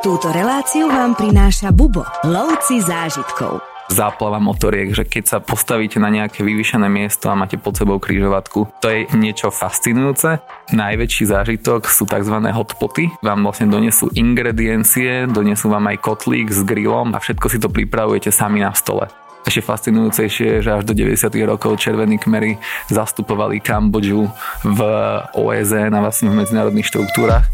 Túto 0.00 0.32
reláciu 0.32 0.88
vám 0.88 1.12
prináša 1.12 1.76
Bubo, 1.76 2.08
lovci 2.24 2.80
zážitkov 2.80 3.60
záplava 3.90 4.38
motoriek, 4.38 4.94
že 4.94 5.02
keď 5.02 5.24
sa 5.26 5.38
postavíte 5.42 5.98
na 5.98 6.14
nejaké 6.14 6.46
vyvýšené 6.46 6.86
miesto 6.86 7.26
a 7.26 7.34
máte 7.34 7.58
pod 7.58 7.74
sebou 7.74 7.98
krížovatku, 7.98 8.78
to 8.78 8.86
je 8.86 9.10
niečo 9.18 9.50
fascinujúce. 9.50 10.38
Najväčší 10.70 11.26
zážitok 11.26 11.90
sú 11.90 12.06
tzv. 12.06 12.38
hotpoty. 12.38 13.10
Vám 13.18 13.42
vlastne 13.42 13.66
donesú 13.66 14.06
ingrediencie, 14.14 15.26
donesú 15.26 15.74
vám 15.74 15.90
aj 15.90 16.06
kotlík 16.06 16.54
s 16.54 16.62
grillom 16.62 17.12
a 17.12 17.18
všetko 17.18 17.46
si 17.50 17.58
to 17.58 17.66
pripravujete 17.66 18.30
sami 18.30 18.62
na 18.62 18.70
stole. 18.78 19.10
Ešte 19.42 19.66
fascinujúcejšie 19.66 20.62
je, 20.62 20.62
že 20.62 20.70
až 20.70 20.86
do 20.86 20.94
90. 20.94 21.26
rokov 21.42 21.74
červení 21.82 22.22
kmery 22.22 22.62
zastupovali 22.94 23.58
Kambodžu 23.58 24.30
v 24.62 24.80
OSN 25.34 25.98
a 25.98 26.00
vlastne 26.00 26.30
v 26.30 26.46
medzinárodných 26.46 26.86
štruktúrach. 26.86 27.50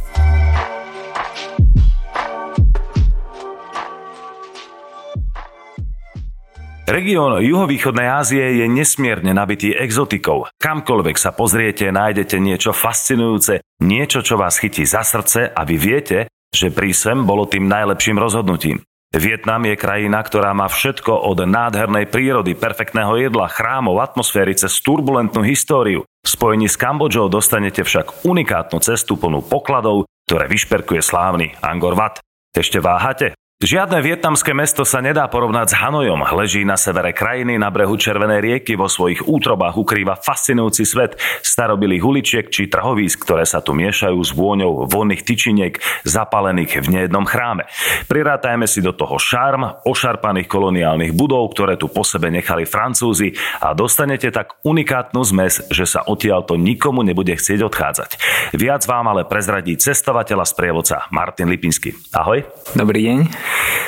Región 6.87 7.43
juhovýchodnej 7.43 8.07
Ázie 8.07 8.63
je 8.63 8.67
nesmierne 8.71 9.35
nabitý 9.35 9.75
exotikou. 9.75 10.47
Kamkoľvek 10.55 11.19
sa 11.19 11.35
pozriete, 11.35 11.91
nájdete 11.91 12.39
niečo 12.39 12.71
fascinujúce, 12.71 13.59
niečo, 13.83 14.23
čo 14.23 14.39
vás 14.39 14.63
chytí 14.63 14.87
za 14.87 15.03
srdce 15.03 15.51
a 15.51 15.67
vy 15.67 15.83
viete, 15.83 16.31
že 16.55 16.71
prísem 16.71 17.27
bolo 17.27 17.51
tým 17.51 17.67
najlepším 17.67 18.23
rozhodnutím. 18.23 18.87
Vietnam 19.11 19.67
je 19.67 19.75
krajina, 19.75 20.23
ktorá 20.23 20.55
má 20.55 20.71
všetko 20.71 21.27
od 21.27 21.43
nádhernej 21.43 22.07
prírody, 22.07 22.55
perfektného 22.55 23.19
jedla, 23.19 23.51
chrámov, 23.51 23.99
atmosféry 23.99 24.55
cez 24.55 24.79
turbulentnú 24.79 25.43
históriu. 25.43 26.07
V 26.07 26.29
spojení 26.31 26.71
s 26.71 26.79
Kambodžou 26.79 27.27
dostanete 27.27 27.83
však 27.83 28.23
unikátnu 28.23 28.79
cestu 28.79 29.19
plnú 29.19 29.43
pokladov, 29.43 30.07
ktoré 30.31 30.47
vyšperkuje 30.47 31.03
slávny 31.03 31.51
Angkor 31.59 31.99
Wat. 31.99 32.23
Ešte 32.55 32.79
váhate? 32.79 33.35
Žiadne 33.57 34.05
vietnamské 34.05 34.53
mesto 34.53 34.85
sa 34.85 35.01
nedá 35.01 35.25
porovnať 35.33 35.73
s 35.73 35.79
Hanojom. 35.81 36.29
Leží 36.37 36.61
na 36.69 36.77
severe 36.77 37.17
krajiny, 37.17 37.57
na 37.57 37.73
brehu 37.73 37.97
Červenej 37.97 38.45
rieky, 38.45 38.77
vo 38.77 38.85
svojich 38.85 39.25
útrobách 39.25 39.81
ukrýva 39.81 40.13
fascinujúci 40.21 40.85
svet 40.85 41.17
starobilých 41.41 42.05
uličiek 42.05 42.53
či 42.53 42.69
trhovísk, 42.69 43.25
ktoré 43.25 43.49
sa 43.49 43.65
tu 43.65 43.73
miešajú 43.73 44.21
s 44.21 44.37
vôňou 44.37 44.85
voľných 44.85 45.25
tyčiniek 45.25 45.81
zapálených 46.05 46.85
v 46.85 47.01
nejednom 47.01 47.25
chráme. 47.25 47.65
Prirátajme 48.13 48.69
si 48.69 48.85
do 48.85 48.93
toho 48.93 49.17
šarm 49.17 49.81
ošarpaných 49.89 50.53
koloniálnych 50.53 51.17
budov, 51.17 51.57
ktoré 51.57 51.81
tu 51.81 51.89
po 51.89 52.05
sebe 52.05 52.29
nechali 52.29 52.69
Francúzi 52.69 53.41
a 53.65 53.73
dostanete 53.73 54.29
tak 54.37 54.61
unikátnu 54.69 55.25
zmes, 55.25 55.65
že 55.73 55.89
sa 55.89 56.05
odtiaľto 56.05 56.61
nikomu 56.61 57.01
nebude 57.01 57.33
chcieť 57.33 57.65
odchádzať. 57.73 58.11
Viac 58.53 58.85
vám 58.85 59.17
ale 59.17 59.25
prezradí 59.25 59.81
cestovateľa 59.81 60.45
z 60.45 60.53
prievodca 60.53 61.09
Martin 61.09 61.49
Lipinsky. 61.49 61.97
Ahoj. 62.13 62.45
Dobrý 62.77 63.01
deň. 63.01 63.46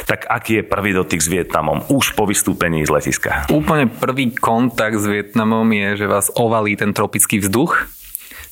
Tak 0.09 0.25
aký 0.29 0.61
je 0.61 0.65
prvý 0.65 0.97
dotyk 0.97 1.21
s 1.21 1.29
Vietnamom 1.29 1.85
už 1.93 2.17
po 2.17 2.25
vystúpení 2.25 2.87
z 2.87 2.91
letiska? 2.91 3.47
Úplne 3.53 3.93
prvý 3.93 4.33
kontakt 4.33 4.97
s 4.97 5.05
Vietnamom 5.05 5.69
je, 5.69 6.05
že 6.05 6.07
vás 6.09 6.33
ovalí 6.33 6.79
ten 6.81 6.97
tropický 6.97 7.45
vzduch 7.45 7.98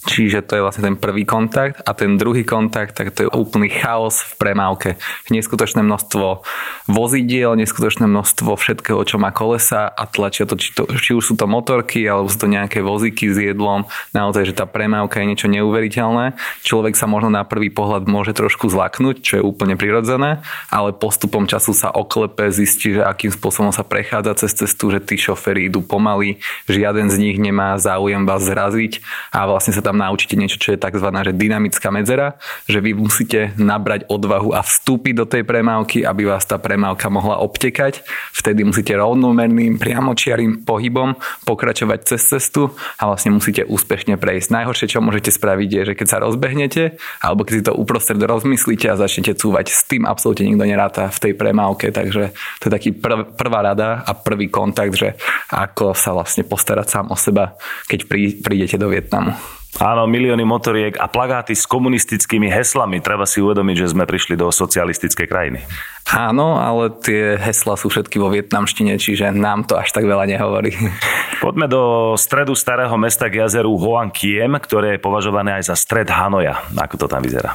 Čiže 0.07 0.47
to 0.47 0.53
je 0.55 0.63
vlastne 0.63 0.87
ten 0.87 0.97
prvý 0.97 1.27
kontakt 1.27 1.83
a 1.83 1.91
ten 1.91 2.15
druhý 2.15 2.47
kontakt, 2.47 2.95
tak 2.95 3.11
to 3.11 3.27
je 3.27 3.29
úplný 3.35 3.67
chaos 3.67 4.23
v 4.23 4.33
premávke. 4.39 4.95
Neskutočné 5.35 5.83
množstvo 5.83 6.47
vozidiel, 6.87 7.59
neskutočné 7.59 8.07
množstvo 8.07 8.55
všetkého, 8.55 9.03
čo 9.03 9.19
má 9.19 9.35
kolesa 9.35 9.91
a 9.91 10.07
tlačia 10.07 10.47
to 10.47 10.55
či, 10.55 10.79
to, 10.79 10.87
či 10.95 11.11
už 11.11 11.27
sú 11.27 11.35
to 11.35 11.51
motorky, 11.51 12.07
alebo 12.07 12.31
sú 12.31 12.47
to 12.47 12.49
nejaké 12.49 12.87
vozíky 12.87 13.35
s 13.35 13.39
jedlom. 13.43 13.91
Naozaj, 14.15 14.55
že 14.55 14.55
tá 14.55 14.63
premávka 14.63 15.19
je 15.19 15.27
niečo 15.27 15.51
neuveriteľné. 15.51 16.39
Človek 16.63 16.95
sa 16.95 17.11
možno 17.11 17.35
na 17.35 17.43
prvý 17.43 17.75
pohľad 17.75 18.07
môže 18.07 18.31
trošku 18.31 18.71
zlaknúť, 18.71 19.27
čo 19.27 19.33
je 19.41 19.43
úplne 19.43 19.75
prirodzené, 19.75 20.47
ale 20.71 20.95
postupom 20.95 21.51
času 21.51 21.75
sa 21.75 21.91
oklepe, 21.91 22.47
zistí, 22.55 22.95
že 22.95 23.03
akým 23.03 23.35
spôsobom 23.35 23.75
sa 23.75 23.83
prechádza 23.83 24.47
cez 24.47 24.55
cestu, 24.55 24.95
že 24.95 25.03
tí 25.03 25.19
šoféry 25.19 25.67
idú 25.67 25.83
pomaly, 25.83 26.39
žiaden 26.71 27.11
z 27.11 27.19
nich 27.19 27.37
nemá 27.43 27.75
záujem 27.75 28.23
vás 28.23 28.47
zraziť 28.47 29.03
a 29.35 29.51
vlastne 29.51 29.75
sa 29.75 29.83
tam 29.83 29.96
tam 29.97 30.13
naučíte 30.13 30.37
niečo, 30.37 30.61
čo 30.61 30.77
je 30.77 30.79
tzv. 30.79 31.09
Že 31.09 31.33
dynamická 31.33 31.89
medzera, 31.89 32.37
že 32.69 32.85
vy 32.85 32.93
musíte 32.93 33.57
nabrať 33.57 34.05
odvahu 34.13 34.53
a 34.53 34.61
vstúpiť 34.61 35.15
do 35.17 35.25
tej 35.25 35.49
premávky, 35.49 36.05
aby 36.05 36.29
vás 36.29 36.45
tá 36.45 36.61
premávka 36.61 37.09
mohla 37.09 37.41
obtekať. 37.41 38.05
Vtedy 38.37 38.69
musíte 38.69 38.93
rovnomerným, 38.93 39.81
priamočiarým 39.81 40.69
pohybom 40.69 41.17
pokračovať 41.49 42.13
cez 42.13 42.21
cestu 42.29 42.77
a 43.01 43.09
vlastne 43.09 43.33
musíte 43.33 43.65
úspešne 43.65 44.21
prejsť. 44.21 44.53
Najhoršie, 44.53 44.93
čo 44.93 45.01
môžete 45.01 45.33
spraviť, 45.33 45.69
je, 45.73 45.83
že 45.89 45.95
keď 45.97 46.07
sa 46.13 46.19
rozbehnete, 46.21 47.01
alebo 47.25 47.49
keď 47.49 47.55
si 47.57 47.65
to 47.65 47.73
uprostred 47.73 48.21
rozmyslíte 48.21 48.93
a 48.93 49.01
začnete 49.01 49.33
cúvať, 49.33 49.73
s 49.73 49.89
tým 49.89 50.05
absolútne 50.05 50.45
nikto 50.45 50.69
neráta 50.69 51.09
v 51.09 51.19
tej 51.25 51.33
premávke, 51.33 51.89
takže 51.89 52.37
to 52.61 52.69
je 52.69 52.73
taký 52.77 52.91
prv, 52.93 53.33
prvá 53.33 53.65
rada 53.65 54.05
a 54.05 54.13
prvý 54.13 54.53
kontakt, 54.53 54.93
že 54.93 55.17
ako 55.49 55.97
sa 55.97 56.13
vlastne 56.13 56.45
postarať 56.45 56.87
sám 56.93 57.07
o 57.09 57.17
seba, 57.17 57.57
keď 57.89 58.05
prídete 58.45 58.77
do 58.77 58.93
Vietnamu. 58.93 59.33
Áno, 59.77 60.09
milióny 60.09 60.41
motoriek 60.49 60.97
a 60.97 61.05
plagáty 61.05 61.53
s 61.53 61.69
komunistickými 61.69 62.49
heslami. 62.49 63.05
Treba 63.05 63.29
si 63.29 63.45
uvedomiť, 63.45 63.77
že 63.85 63.93
sme 63.93 64.09
prišli 64.09 64.33
do 64.33 64.49
socialistickej 64.49 65.27
krajiny. 65.29 65.61
Áno, 66.09 66.57
ale 66.57 66.97
tie 66.97 67.37
hesla 67.37 67.77
sú 67.77 67.93
všetky 67.93 68.17
vo 68.17 68.33
vietnamštine, 68.33 68.97
čiže 68.97 69.29
nám 69.37 69.69
to 69.69 69.77
až 69.77 69.93
tak 69.93 70.09
veľa 70.09 70.25
nehovorí. 70.33 70.73
Poďme 71.45 71.69
do 71.69 72.15
stredu 72.17 72.57
starého 72.57 72.97
mesta 72.97 73.29
k 73.29 73.45
jazeru 73.45 73.77
Hoang 73.77 74.09
Kiem, 74.09 74.57
ktoré 74.57 74.97
je 74.97 75.05
považované 75.05 75.61
aj 75.61 75.69
za 75.69 75.77
stred 75.77 76.09
Hanoja. 76.09 76.57
Ako 76.73 76.97
to 76.97 77.05
tam 77.05 77.21
vyzerá? 77.21 77.53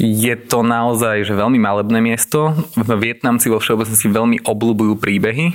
Je 0.00 0.32
to 0.48 0.64
naozaj 0.64 1.28
že 1.28 1.36
veľmi 1.36 1.60
malebné 1.60 2.00
miesto. 2.00 2.56
Vietnamci 2.76 3.52
vo 3.52 3.60
všeobecnosti 3.60 4.08
veľmi 4.08 4.40
obľúbujú 4.40 4.96
príbehy 4.96 5.52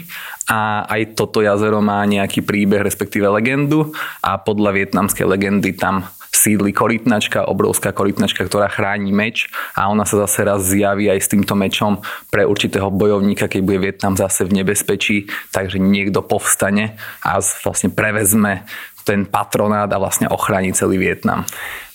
a 0.48 0.86
aj 0.86 1.18
toto 1.18 1.42
jazero 1.42 1.82
má 1.82 2.06
nejaký 2.06 2.46
príbeh, 2.46 2.86
respektíve 2.86 3.26
legendu 3.28 3.92
a 4.22 4.38
podľa 4.38 4.78
vietnamskej 4.78 5.26
legendy 5.26 5.74
tam 5.74 6.06
sídli 6.38 6.70
korytnačka, 6.70 7.50
obrovská 7.50 7.90
korytnačka, 7.90 8.46
ktorá 8.46 8.70
chráni 8.70 9.10
meč 9.10 9.50
a 9.74 9.90
ona 9.90 10.06
sa 10.06 10.22
zase 10.24 10.46
raz 10.46 10.62
zjaví 10.70 11.10
aj 11.10 11.20
s 11.26 11.32
týmto 11.34 11.58
mečom 11.58 12.06
pre 12.30 12.46
určitého 12.46 12.94
bojovníka, 12.94 13.50
keď 13.50 13.62
bude 13.66 13.82
Vietnam 13.82 14.14
zase 14.14 14.46
v 14.46 14.62
nebezpečí, 14.62 15.28
takže 15.50 15.82
niekto 15.82 16.22
povstane 16.22 16.96
a 17.26 17.42
vlastne 17.66 17.90
prevezme 17.90 18.70
ten 19.02 19.26
patronát 19.26 19.90
a 19.90 19.98
vlastne 19.98 20.30
ochráni 20.30 20.76
celý 20.76 21.00
Vietnam. 21.00 21.48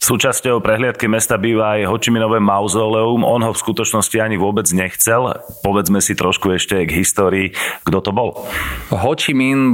Súčasťou 0.03 0.59
prehliadky 0.59 1.07
mesta 1.07 1.39
býva 1.39 1.79
aj 1.79 1.87
Hočiminové 1.87 2.43
mauzoleum. 2.43 3.23
On 3.23 3.39
ho 3.39 3.55
v 3.55 3.63
skutočnosti 3.63 4.19
ani 4.19 4.35
vôbec 4.35 4.67
nechcel. 4.75 5.31
Povedzme 5.63 6.03
si 6.03 6.19
trošku 6.19 6.51
ešte 6.59 6.83
k 6.83 6.91
histórii, 6.91 7.55
kto 7.87 8.03
to 8.03 8.11
bol. 8.11 8.35
Ho 8.91 9.15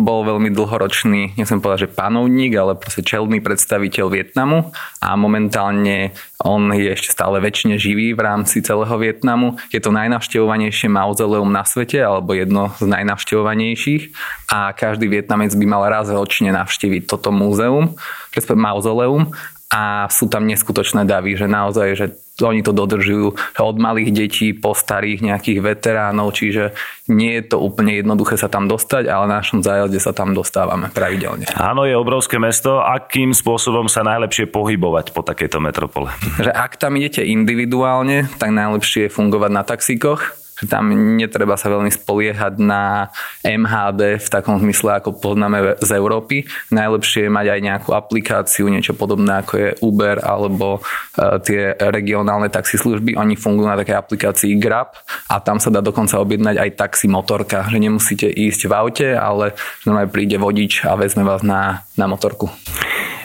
bol 0.04 0.20
veľmi 0.28 0.52
dlhoročný, 0.52 1.32
nechcem 1.40 1.64
povedať, 1.64 1.88
že 1.88 1.96
panovník, 1.96 2.52
ale 2.60 2.76
proste 2.76 3.00
čelný 3.00 3.40
predstaviteľ 3.40 4.06
Vietnamu 4.12 4.68
a 5.00 5.16
momentálne 5.16 6.12
on 6.44 6.76
je 6.76 6.92
ešte 6.92 7.08
stále 7.08 7.40
väčšine 7.40 7.80
živý 7.80 8.12
v 8.12 8.20
rámci 8.20 8.60
celého 8.60 9.00
Vietnamu. 9.00 9.56
Je 9.72 9.80
to 9.80 9.96
najnavštevovanejšie 9.96 10.92
mauzoleum 10.92 11.48
na 11.48 11.64
svete, 11.64 12.04
alebo 12.04 12.36
jedno 12.36 12.76
z 12.76 12.84
najnavštevovanejších 12.84 14.12
a 14.52 14.76
každý 14.76 15.08
Vietnamec 15.08 15.56
by 15.56 15.64
mal 15.64 15.88
raz 15.88 16.12
ročne 16.12 16.52
navštíviť 16.52 17.08
toto 17.08 17.32
múzeum, 17.32 17.96
respektíve 18.36 18.60
mauzoleum 18.60 19.32
a 19.68 20.08
sú 20.08 20.32
tam 20.32 20.48
neskutočné 20.48 21.04
davy, 21.04 21.36
že 21.36 21.44
naozaj, 21.44 21.88
že 21.92 22.06
oni 22.40 22.64
to 22.64 22.72
dodržujú 22.72 23.36
od 23.60 23.76
malých 23.76 24.10
detí 24.14 24.48
po 24.56 24.72
starých 24.72 25.20
nejakých 25.20 25.60
veteránov, 25.60 26.32
čiže 26.32 26.72
nie 27.12 27.36
je 27.36 27.52
to 27.52 27.60
úplne 27.60 27.98
jednoduché 27.98 28.40
sa 28.40 28.48
tam 28.48 28.64
dostať, 28.70 29.10
ale 29.10 29.28
na 29.28 29.44
našom 29.44 29.60
zájazde 29.60 30.00
sa 30.00 30.16
tam 30.16 30.32
dostávame 30.32 30.88
pravidelne. 30.88 31.50
Áno, 31.58 31.84
je 31.84 31.98
obrovské 31.98 32.40
mesto. 32.40 32.80
Akým 32.80 33.34
spôsobom 33.36 33.90
sa 33.90 34.06
najlepšie 34.06 34.48
pohybovať 34.48 35.12
po 35.12 35.20
takejto 35.26 35.58
metropole? 35.60 36.14
Že 36.40 36.54
ak 36.54 36.78
tam 36.80 36.96
idete 36.96 37.26
individuálne, 37.26 38.30
tak 38.40 38.54
najlepšie 38.54 39.10
je 39.10 39.14
fungovať 39.14 39.50
na 39.52 39.62
taxíkoch 39.66 40.37
že 40.58 40.66
tam 40.66 40.90
netreba 41.16 41.54
sa 41.54 41.70
veľmi 41.70 41.90
spoliehať 41.90 42.58
na 42.58 43.14
MHD 43.46 44.18
v 44.18 44.28
takom 44.28 44.58
zmysle, 44.58 44.98
ako 44.98 45.18
poznáme 45.18 45.78
z 45.78 45.90
Európy. 45.94 46.44
Najlepšie 46.74 47.26
je 47.26 47.30
mať 47.30 47.46
aj 47.54 47.60
nejakú 47.62 47.90
aplikáciu, 47.94 48.66
niečo 48.68 48.94
podobné 48.98 49.40
ako 49.42 49.54
je 49.54 49.68
Uber 49.80 50.18
alebo 50.22 50.82
uh, 50.82 51.38
tie 51.38 51.74
regionálne 51.78 52.50
taxislužby. 52.50 53.14
Oni 53.14 53.38
fungujú 53.38 53.70
na 53.70 53.78
takej 53.78 53.96
aplikácii 53.96 54.52
Grab 54.58 54.98
a 55.30 55.38
tam 55.38 55.62
sa 55.62 55.70
dá 55.70 55.78
dokonca 55.78 56.18
objednať 56.18 56.56
aj 56.58 56.70
taxi 56.78 57.06
motorka, 57.06 57.66
že 57.70 57.78
nemusíte 57.78 58.26
ísť 58.26 58.66
v 58.66 58.72
aute, 58.74 59.08
ale 59.14 59.54
že 59.82 59.90
príde 60.10 60.40
vodič 60.40 60.82
a 60.82 60.98
vezme 60.98 61.22
vás 61.22 61.44
na, 61.44 61.86
na 61.94 62.06
motorku. 62.10 62.50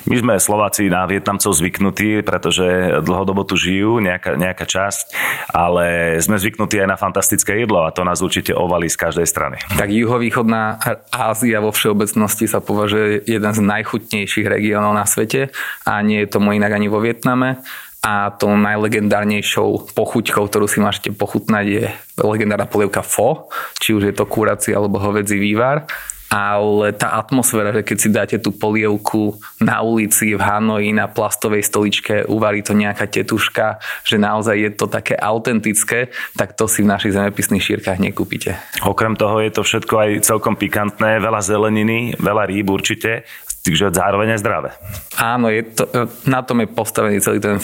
My 0.03 0.15
sme 0.19 0.33
Slováci 0.35 0.91
na 0.91 1.07
Vietnamcov 1.07 1.55
zvyknutí, 1.55 2.27
pretože 2.27 2.99
dlhodobo 2.99 3.47
tu 3.47 3.55
žijú, 3.55 4.03
nejaká, 4.03 4.35
nejaká 4.35 4.67
časť, 4.67 5.15
ale 5.55 6.17
sme 6.19 6.35
zvyknutí 6.35 6.75
aj 6.83 6.89
na 6.91 6.97
fantastické 6.99 7.63
jedlo 7.63 7.87
a 7.87 7.93
to 7.95 8.03
nás 8.03 8.19
určite 8.19 8.51
ovalí 8.51 8.91
z 8.91 8.99
každej 8.99 9.23
strany. 9.23 9.57
Tak 9.79 9.87
juhovýchodná 9.87 10.83
Ázia 11.07 11.63
vo 11.63 11.71
všeobecnosti 11.71 12.51
sa 12.51 12.59
považuje 12.59 13.23
jeden 13.23 13.53
z 13.55 13.61
najchutnejších 13.63 14.43
regiónov 14.43 14.91
na 14.91 15.07
svete 15.07 15.55
a 15.87 16.03
nie 16.03 16.27
je 16.27 16.31
tomu 16.35 16.51
inak 16.51 16.75
ani 16.75 16.91
vo 16.91 16.99
Vietname 16.99 17.63
a 18.03 18.35
tou 18.35 18.51
najlegendárnejšou 18.59 19.95
pochuťkou, 19.95 20.43
ktorú 20.51 20.67
si 20.67 20.83
môžete 20.83 21.15
pochutnať 21.15 21.65
je 21.71 21.83
legendárna 22.19 22.67
polievka 22.67 22.99
fo, 22.99 23.47
či 23.79 23.95
už 23.95 24.11
je 24.11 24.13
to 24.13 24.27
kurací 24.27 24.75
alebo 24.75 24.99
hovedzí 24.99 25.39
vývar 25.39 25.87
ale 26.33 26.97
tá 26.97 27.13
atmosféra, 27.21 27.69
že 27.69 27.85
keď 27.85 27.97
si 28.01 28.09
dáte 28.09 28.37
tú 28.41 28.49
polievku 28.49 29.37
na 29.61 29.85
ulici 29.85 30.33
v 30.33 30.41
Hanoji 30.41 30.89
na 30.89 31.05
plastovej 31.05 31.61
stoličke, 31.61 32.25
uvarí 32.25 32.65
to 32.65 32.73
nejaká 32.73 33.05
tetuška, 33.05 33.77
že 34.01 34.17
naozaj 34.17 34.57
je 34.57 34.71
to 34.73 34.89
také 34.89 35.13
autentické, 35.13 36.09
tak 36.33 36.57
to 36.57 36.65
si 36.65 36.81
v 36.81 36.89
našich 36.89 37.13
zemepisných 37.13 37.61
šírkach 37.61 38.01
nekúpite. 38.01 38.57
Okrem 38.81 39.13
toho 39.13 39.45
je 39.45 39.53
to 39.53 39.61
všetko 39.61 39.93
aj 39.93 40.09
celkom 40.25 40.57
pikantné, 40.57 41.21
veľa 41.21 41.45
zeleniny, 41.45 42.17
veľa 42.17 42.49
rýb 42.49 42.65
určite, 42.65 43.29
takže 43.63 43.95
zároveň 43.95 44.35
aj 44.35 44.39
zdravé. 44.43 44.69
Áno, 45.15 45.47
je 45.47 45.63
to, 45.63 45.87
na 46.27 46.43
tom 46.43 46.59
je 46.59 46.67
postavený 46.67 47.23
celý 47.23 47.39
ten, 47.39 47.63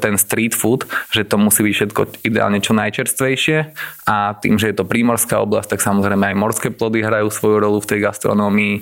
ten 0.00 0.16
street 0.16 0.56
food, 0.56 0.88
že 1.12 1.28
to 1.28 1.36
musí 1.36 1.60
byť 1.60 1.74
všetko 1.76 2.00
ideálne 2.24 2.58
čo 2.64 2.72
najčerstvejšie 2.72 3.58
a 4.08 4.32
tým, 4.40 4.56
že 4.56 4.72
je 4.72 4.76
to 4.80 4.88
prímorská 4.88 5.36
oblasť, 5.44 5.76
tak 5.76 5.84
samozrejme 5.84 6.32
aj 6.32 6.40
morské 6.40 6.68
plody 6.72 7.04
hrajú 7.04 7.28
svoju 7.28 7.60
rolu 7.60 7.78
v 7.84 7.90
tej 7.92 8.00
gastronómii 8.08 8.74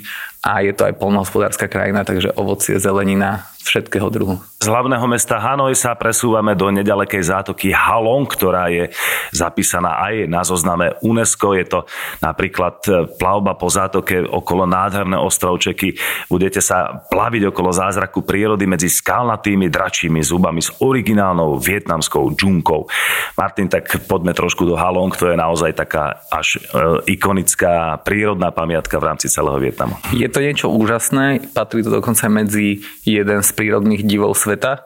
a 0.45 0.61
je 0.61 0.77
to 0.77 0.85
aj 0.85 1.01
polnohospodárska 1.01 1.65
krajina, 1.65 2.05
takže 2.05 2.29
ovocie, 2.37 2.77
zelenina, 2.77 3.49
všetkého 3.65 4.13
druhu. 4.13 4.37
Z 4.61 4.69
hlavného 4.69 5.05
mesta 5.09 5.41
Hanoj 5.41 5.73
sa 5.73 5.97
presúvame 5.97 6.53
do 6.53 6.69
nedalekej 6.69 7.21
zátoky 7.21 7.73
Halong, 7.73 8.29
ktorá 8.29 8.69
je 8.69 8.93
zapísaná 9.33 9.97
aj 10.05 10.29
na 10.29 10.45
zozname 10.45 10.93
UNESCO. 11.01 11.57
Je 11.57 11.65
to 11.65 11.79
napríklad 12.21 12.77
e, 12.85 13.09
plavba 13.17 13.57
po 13.57 13.69
zátoke 13.69 14.21
okolo 14.21 14.69
nádherné 14.69 15.17
ostrovčeky. 15.17 15.97
Budete 16.29 16.61
sa 16.61 16.93
plaviť 17.09 17.49
okolo 17.49 17.73
zázraku 17.73 18.21
prírody 18.21 18.69
medzi 18.69 18.89
skalnatými 18.89 19.69
dračími 19.69 20.21
zubami 20.21 20.61
s 20.61 20.69
originálnou 20.77 21.57
vietnamskou 21.57 22.37
džunkou. 22.37 22.85
Martin, 23.37 23.69
tak 23.69 23.89
poďme 24.05 24.37
trošku 24.37 24.65
do 24.65 24.77
Halong, 24.77 25.13
to 25.13 25.29
je 25.29 25.37
naozaj 25.37 25.73
taká 25.73 26.21
až 26.29 26.61
e, 26.61 27.17
ikonická 27.17 28.01
prírodná 28.05 28.53
pamiatka 28.53 29.01
v 29.01 29.13
rámci 29.13 29.25
celého 29.29 29.57
Vietnamu. 29.57 29.97
Je 30.13 30.25
to 30.35 30.43
niečo 30.43 30.67
úžasné, 30.67 31.55
patrí 31.55 31.79
to 31.79 31.87
dokonca 31.87 32.27
medzi 32.27 32.83
jeden 33.07 33.39
z 33.39 33.49
prírodných 33.55 34.03
divov 34.03 34.35
sveta. 34.35 34.83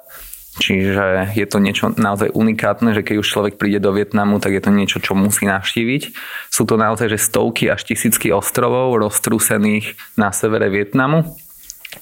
Čiže 0.60 1.34
je 1.34 1.46
to 1.48 1.58
niečo 1.58 1.96
naozaj 1.96 2.36
unikátne, 2.36 2.92
že 2.92 3.02
keď 3.02 3.16
už 3.24 3.32
človek 3.32 3.54
príde 3.56 3.80
do 3.82 3.96
Vietnamu, 3.96 4.38
tak 4.38 4.54
je 4.54 4.62
to 4.62 4.70
niečo, 4.70 5.02
čo 5.02 5.16
musí 5.18 5.48
navštíviť. 5.48 6.14
Sú 6.52 6.70
to 6.70 6.76
naozaj 6.78 7.10
že 7.16 7.18
stovky 7.18 7.72
až 7.72 7.88
tisícky 7.88 8.30
ostrovov 8.30 8.94
roztrúsených 9.00 9.98
na 10.20 10.30
severe 10.36 10.70
Vietnamu. 10.70 11.34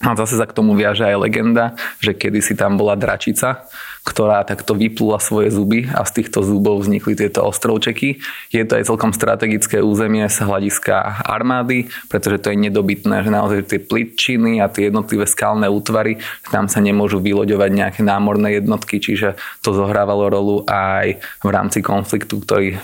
A 0.03 0.11
zase 0.19 0.35
sa 0.35 0.43
k 0.43 0.57
tomu 0.57 0.75
viaže 0.75 1.07
aj 1.07 1.15
legenda, 1.15 1.79
že 2.03 2.11
kedysi 2.11 2.59
tam 2.59 2.75
bola 2.75 2.99
dračica, 2.99 3.71
ktorá 4.07 4.47
takto 4.47 4.71
vyplula 4.71 5.19
svoje 5.19 5.51
zuby 5.51 5.83
a 5.91 6.07
z 6.07 6.23
týchto 6.23 6.39
zubov 6.39 6.79
vznikli 6.79 7.19
tieto 7.19 7.43
ostrovčeky. 7.43 8.23
Je 8.55 8.63
to 8.63 8.79
aj 8.79 8.87
celkom 8.87 9.11
strategické 9.11 9.83
územie 9.83 10.23
z 10.31 10.47
hľadiska 10.47 11.27
armády, 11.27 11.91
pretože 12.07 12.39
to 12.39 12.55
je 12.55 12.63
nedobytné, 12.71 13.27
že 13.27 13.35
naozaj 13.35 13.67
tie 13.67 13.79
plitčiny 13.83 14.63
a 14.63 14.71
tie 14.71 14.87
jednotlivé 14.87 15.27
skalné 15.27 15.67
útvary, 15.67 16.23
tam 16.47 16.71
sa 16.71 16.79
nemôžu 16.79 17.19
vyloďovať 17.19 17.69
nejaké 17.75 18.01
námorné 18.07 18.63
jednotky, 18.63 19.03
čiže 19.03 19.35
to 19.59 19.75
zohrávalo 19.75 20.31
rolu 20.31 20.63
aj 20.71 21.19
v 21.43 21.49
rámci 21.51 21.83
konfliktu, 21.83 22.39
ktorý 22.39 22.67
e, 22.71 22.77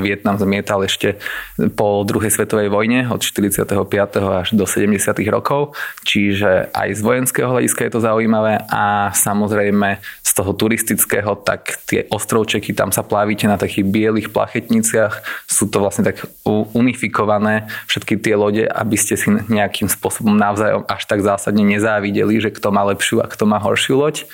Vietnam 0.00 0.40
zmietal 0.40 0.80
ešte 0.88 1.20
po 1.76 2.00
druhej 2.08 2.32
svetovej 2.32 2.72
vojne 2.72 3.04
od 3.12 3.20
45. 3.20 3.68
až 4.16 4.48
do 4.56 4.64
70. 4.64 4.96
rokov, 5.28 5.76
čiže 6.08 6.72
aj 6.72 6.88
z 6.96 7.00
vojenského 7.04 7.52
hľadiska 7.52 7.84
je 7.84 7.92
to 7.92 8.00
zaujímavé 8.00 8.64
a 8.72 9.12
samozrejme 9.12 10.00
toho 10.36 10.52
turistického, 10.54 11.36
tak 11.40 11.80
tie 11.86 12.06
ostrovčeky, 12.10 12.74
tam 12.76 12.94
sa 12.94 13.02
plavíte 13.02 13.48
na 13.50 13.56
takých 13.56 13.86
bielých 13.86 14.28
plachetniciach, 14.30 15.46
sú 15.46 15.66
to 15.70 15.82
vlastne 15.82 16.06
tak 16.06 16.24
unifikované 16.74 17.70
všetky 17.90 18.20
tie 18.20 18.34
lode, 18.38 18.64
aby 18.66 18.96
ste 18.98 19.18
si 19.18 19.30
nejakým 19.30 19.90
spôsobom 19.90 20.34
navzájom 20.36 20.86
až 20.86 21.02
tak 21.06 21.20
zásadne 21.24 21.66
nezávideli, 21.66 22.38
že 22.38 22.54
kto 22.54 22.70
má 22.70 22.86
lepšiu 22.90 23.22
a 23.22 23.30
kto 23.30 23.44
má 23.48 23.58
horšiu 23.58 23.96
loď 23.98 24.26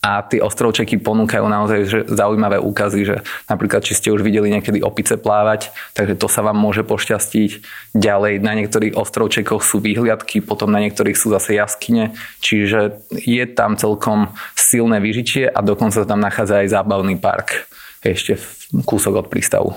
a 0.00 0.24
tie 0.24 0.40
ostrovčeky 0.40 0.96
ponúkajú 0.96 1.44
naozaj 1.44 1.80
že 1.84 1.98
zaujímavé 2.08 2.56
úkazy, 2.56 3.04
že 3.04 3.16
napríklad, 3.44 3.84
či 3.84 3.92
ste 3.92 4.08
už 4.08 4.24
videli 4.24 4.48
niekedy 4.48 4.80
opice 4.80 5.20
plávať, 5.20 5.68
takže 5.92 6.16
to 6.16 6.24
sa 6.24 6.40
vám 6.40 6.56
môže 6.56 6.80
pošťastiť. 6.88 7.50
Ďalej 7.92 8.40
na 8.40 8.56
niektorých 8.56 8.96
ostrovčekoch 8.96 9.60
sú 9.60 9.84
výhliadky, 9.84 10.40
potom 10.40 10.72
na 10.72 10.80
niektorých 10.80 11.16
sú 11.16 11.28
zase 11.36 11.60
jaskyne, 11.60 12.16
čiže 12.40 13.04
je 13.12 13.44
tam 13.52 13.76
celkom 13.76 14.32
silné 14.56 15.04
vyžitie 15.04 15.44
a 15.44 15.60
dokonca 15.60 16.08
tam 16.08 16.24
nachádza 16.24 16.64
aj 16.64 16.72
zábavný 16.72 17.20
park 17.20 17.68
ešte 18.00 18.40
kúsok 18.88 19.20
od 19.20 19.26
prístavu. 19.28 19.76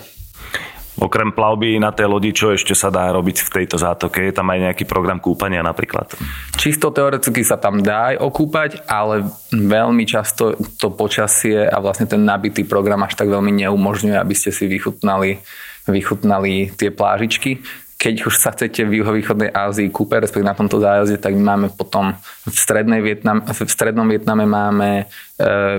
Okrem 0.93 1.33
plavby 1.33 1.81
na 1.81 1.89
tej 1.89 2.05
lodi, 2.05 2.29
čo 2.29 2.53
ešte 2.53 2.77
sa 2.77 2.93
dá 2.93 3.09
robiť 3.09 3.41
v 3.41 3.49
tejto 3.49 3.81
zátoke? 3.81 4.21
Je 4.21 4.33
tam 4.33 4.45
aj 4.53 4.69
nejaký 4.69 4.85
program 4.85 5.17
kúpania 5.17 5.65
napríklad? 5.65 6.13
Čisto 6.53 6.93
teoreticky 6.93 7.41
sa 7.41 7.57
tam 7.57 7.81
dá 7.81 8.13
aj 8.13 8.21
okúpať, 8.21 8.85
ale 8.85 9.25
veľmi 9.49 10.05
často 10.05 10.53
to 10.77 10.93
počasie 10.93 11.65
a 11.65 11.81
vlastne 11.81 12.05
ten 12.05 12.21
nabitý 12.21 12.61
program 12.61 13.01
až 13.01 13.17
tak 13.17 13.25
veľmi 13.25 13.49
neumožňuje, 13.65 14.17
aby 14.21 14.35
ste 14.37 14.53
si 14.53 14.69
vychutnali, 14.69 15.41
vychutnali 15.89 16.77
tie 16.77 16.93
plážičky 16.93 17.65
keď 18.03 18.27
už 18.27 18.35
sa 18.35 18.51
chcete 18.51 18.83
v 18.83 18.99
juhovýchodnej 18.99 19.55
Ázii 19.55 19.87
kúpať, 19.87 20.27
respektíve 20.27 20.51
na 20.51 20.59
tomto 20.59 20.75
zájazde, 20.83 21.23
tak 21.23 21.39
my 21.39 21.43
máme 21.55 21.67
potom 21.71 22.11
v, 22.43 22.51
strednej 22.51 22.99
Vietnam, 22.99 23.39
v 23.47 23.63
strednom 23.63 24.03
Vietname 24.03 24.43
máme 24.43 24.89
e, 24.99 25.03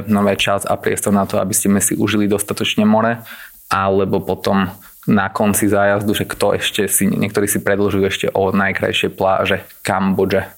nové 0.08 0.32
čas 0.40 0.64
a 0.64 0.72
priestor 0.80 1.12
na 1.12 1.28
to, 1.28 1.36
aby 1.36 1.52
ste 1.52 1.68
si 1.84 1.92
užili 1.92 2.24
dostatočne 2.24 2.88
more, 2.88 3.20
alebo 3.68 4.24
potom 4.24 4.72
na 5.06 5.28
konci 5.28 5.68
zájazdu, 5.68 6.12
že 6.16 6.24
kto 6.24 6.56
ešte 6.56 6.88
si, 6.88 7.08
niektorí 7.08 7.44
si 7.44 7.60
predlžujú 7.60 8.04
ešte 8.04 8.26
o 8.32 8.52
najkrajšie 8.52 9.12
pláže 9.12 9.64
Kambodže. 9.84 10.48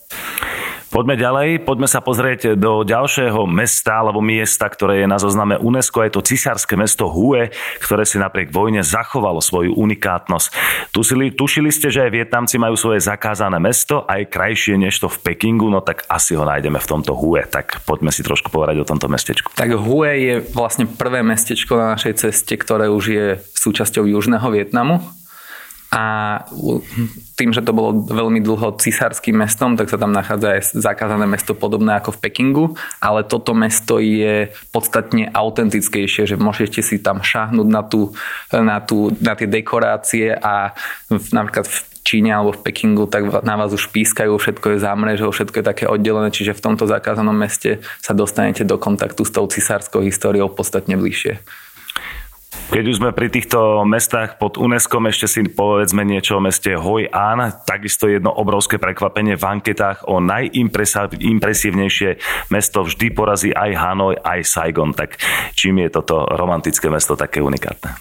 Poďme 0.86 1.18
ďalej, 1.18 1.66
poďme 1.66 1.90
sa 1.90 1.98
pozrieť 1.98 2.54
do 2.54 2.86
ďalšieho 2.86 3.42
mesta 3.44 4.00
alebo 4.00 4.22
miesta, 4.22 4.70
ktoré 4.70 5.02
je 5.02 5.10
na 5.10 5.18
zozname 5.18 5.58
UNESCO. 5.58 6.06
Je 6.06 6.14
to 6.14 6.22
cisárske 6.22 6.78
mesto 6.78 7.10
Hue, 7.10 7.50
ktoré 7.82 8.06
si 8.06 8.22
napriek 8.22 8.54
vojne 8.54 8.86
zachovalo 8.86 9.42
svoju 9.42 9.74
unikátnosť. 9.74 10.48
Tušili, 10.94 11.34
tušili 11.34 11.74
ste, 11.74 11.90
že 11.90 12.06
aj 12.06 12.14
Vietnamci 12.14 12.56
majú 12.62 12.78
svoje 12.78 13.02
zakázané 13.02 13.58
mesto, 13.58 14.06
aj 14.06 14.30
krajšie 14.30 14.78
než 14.78 15.02
to 15.02 15.10
v 15.10 15.20
Pekingu, 15.26 15.68
no 15.68 15.82
tak 15.82 16.06
asi 16.06 16.38
ho 16.38 16.46
nájdeme 16.46 16.78
v 16.78 16.88
tomto 16.88 17.18
Hue. 17.18 17.42
Tak 17.44 17.82
poďme 17.82 18.14
si 18.14 18.22
trošku 18.22 18.54
povedať 18.54 18.78
o 18.80 18.88
tomto 18.88 19.10
mestečku. 19.10 19.52
Tak 19.58 19.74
Hue 19.74 20.10
je 20.16 20.34
vlastne 20.54 20.86
prvé 20.86 21.26
mestečko 21.26 21.76
na 21.76 21.98
našej 21.98 22.30
ceste, 22.30 22.54
ktoré 22.54 22.86
už 22.86 23.04
je 23.10 23.26
súčasťou 23.66 24.06
Južného 24.06 24.46
Vietnamu 24.54 25.02
a 25.96 26.04
tým, 27.38 27.54
že 27.54 27.62
to 27.62 27.70
bolo 27.70 28.04
veľmi 28.04 28.42
dlho 28.42 28.74
cisárským 28.76 29.38
mestom, 29.38 29.78
tak 29.78 29.86
sa 29.86 29.96
tam 29.96 30.10
nachádza 30.10 30.58
aj 30.58 30.62
zakázané 30.74 31.30
mesto 31.30 31.54
podobné 31.54 31.94
ako 31.96 32.18
v 32.18 32.20
Pekingu, 32.26 32.66
ale 32.98 33.22
toto 33.22 33.54
mesto 33.54 34.02
je 34.02 34.50
podstatne 34.74 35.30
autentickejšie, 35.30 36.26
že 36.26 36.36
môžete 36.36 36.82
si 36.82 36.98
tam 36.98 37.22
šáhnuť 37.22 37.68
na, 37.70 37.82
tú, 37.86 38.12
na, 38.50 38.82
tú, 38.82 39.14
na 39.22 39.38
tie 39.38 39.46
dekorácie 39.46 40.34
a 40.34 40.74
v, 41.06 41.22
napríklad 41.30 41.70
v 41.70 41.78
Číne 42.06 42.30
alebo 42.34 42.54
v 42.54 42.62
Pekingu, 42.66 43.10
tak 43.10 43.26
na 43.42 43.54
vás 43.58 43.74
už 43.74 43.90
pískajú, 43.90 44.36
všetko 44.38 44.76
je 44.76 44.82
zámrežou, 44.82 45.34
všetko 45.34 45.58
je 45.58 45.64
také 45.64 45.84
oddelené, 45.90 46.30
čiže 46.30 46.54
v 46.54 46.64
tomto 46.66 46.86
zakázanom 46.86 47.34
meste 47.34 47.82
sa 47.98 48.14
dostanete 48.14 48.62
do 48.62 48.78
kontaktu 48.78 49.26
s 49.26 49.34
tou 49.34 49.46
cisárskou 49.46 50.02
históriou 50.02 50.46
podstatne 50.50 50.94
bližšie. 50.94 51.42
Keď 52.66 52.84
už 52.92 52.98
sme 52.98 53.14
pri 53.14 53.30
týchto 53.30 53.86
mestách 53.86 54.42
pod 54.42 54.58
UNESCO, 54.58 54.98
ešte 55.06 55.26
si 55.30 55.40
povedzme 55.46 56.02
niečo 56.02 56.36
o 56.36 56.44
meste 56.44 56.74
Hoi 56.74 57.06
An. 57.08 57.62
Takisto 57.62 58.10
jedno 58.10 58.34
obrovské 58.34 58.76
prekvapenie 58.76 59.38
v 59.38 59.44
anketách 59.46 60.04
o 60.10 60.18
najimpresívnejšie 60.18 62.10
mesto 62.50 62.82
vždy 62.82 63.06
porazí 63.14 63.54
aj 63.54 63.70
Hanoi, 63.70 64.18
aj 64.18 64.40
Saigon. 64.42 64.92
Tak 64.92 65.16
čím 65.54 65.86
je 65.86 65.94
toto 65.94 66.26
romantické 66.26 66.90
mesto 66.90 67.14
také 67.14 67.38
unikátne? 67.38 67.96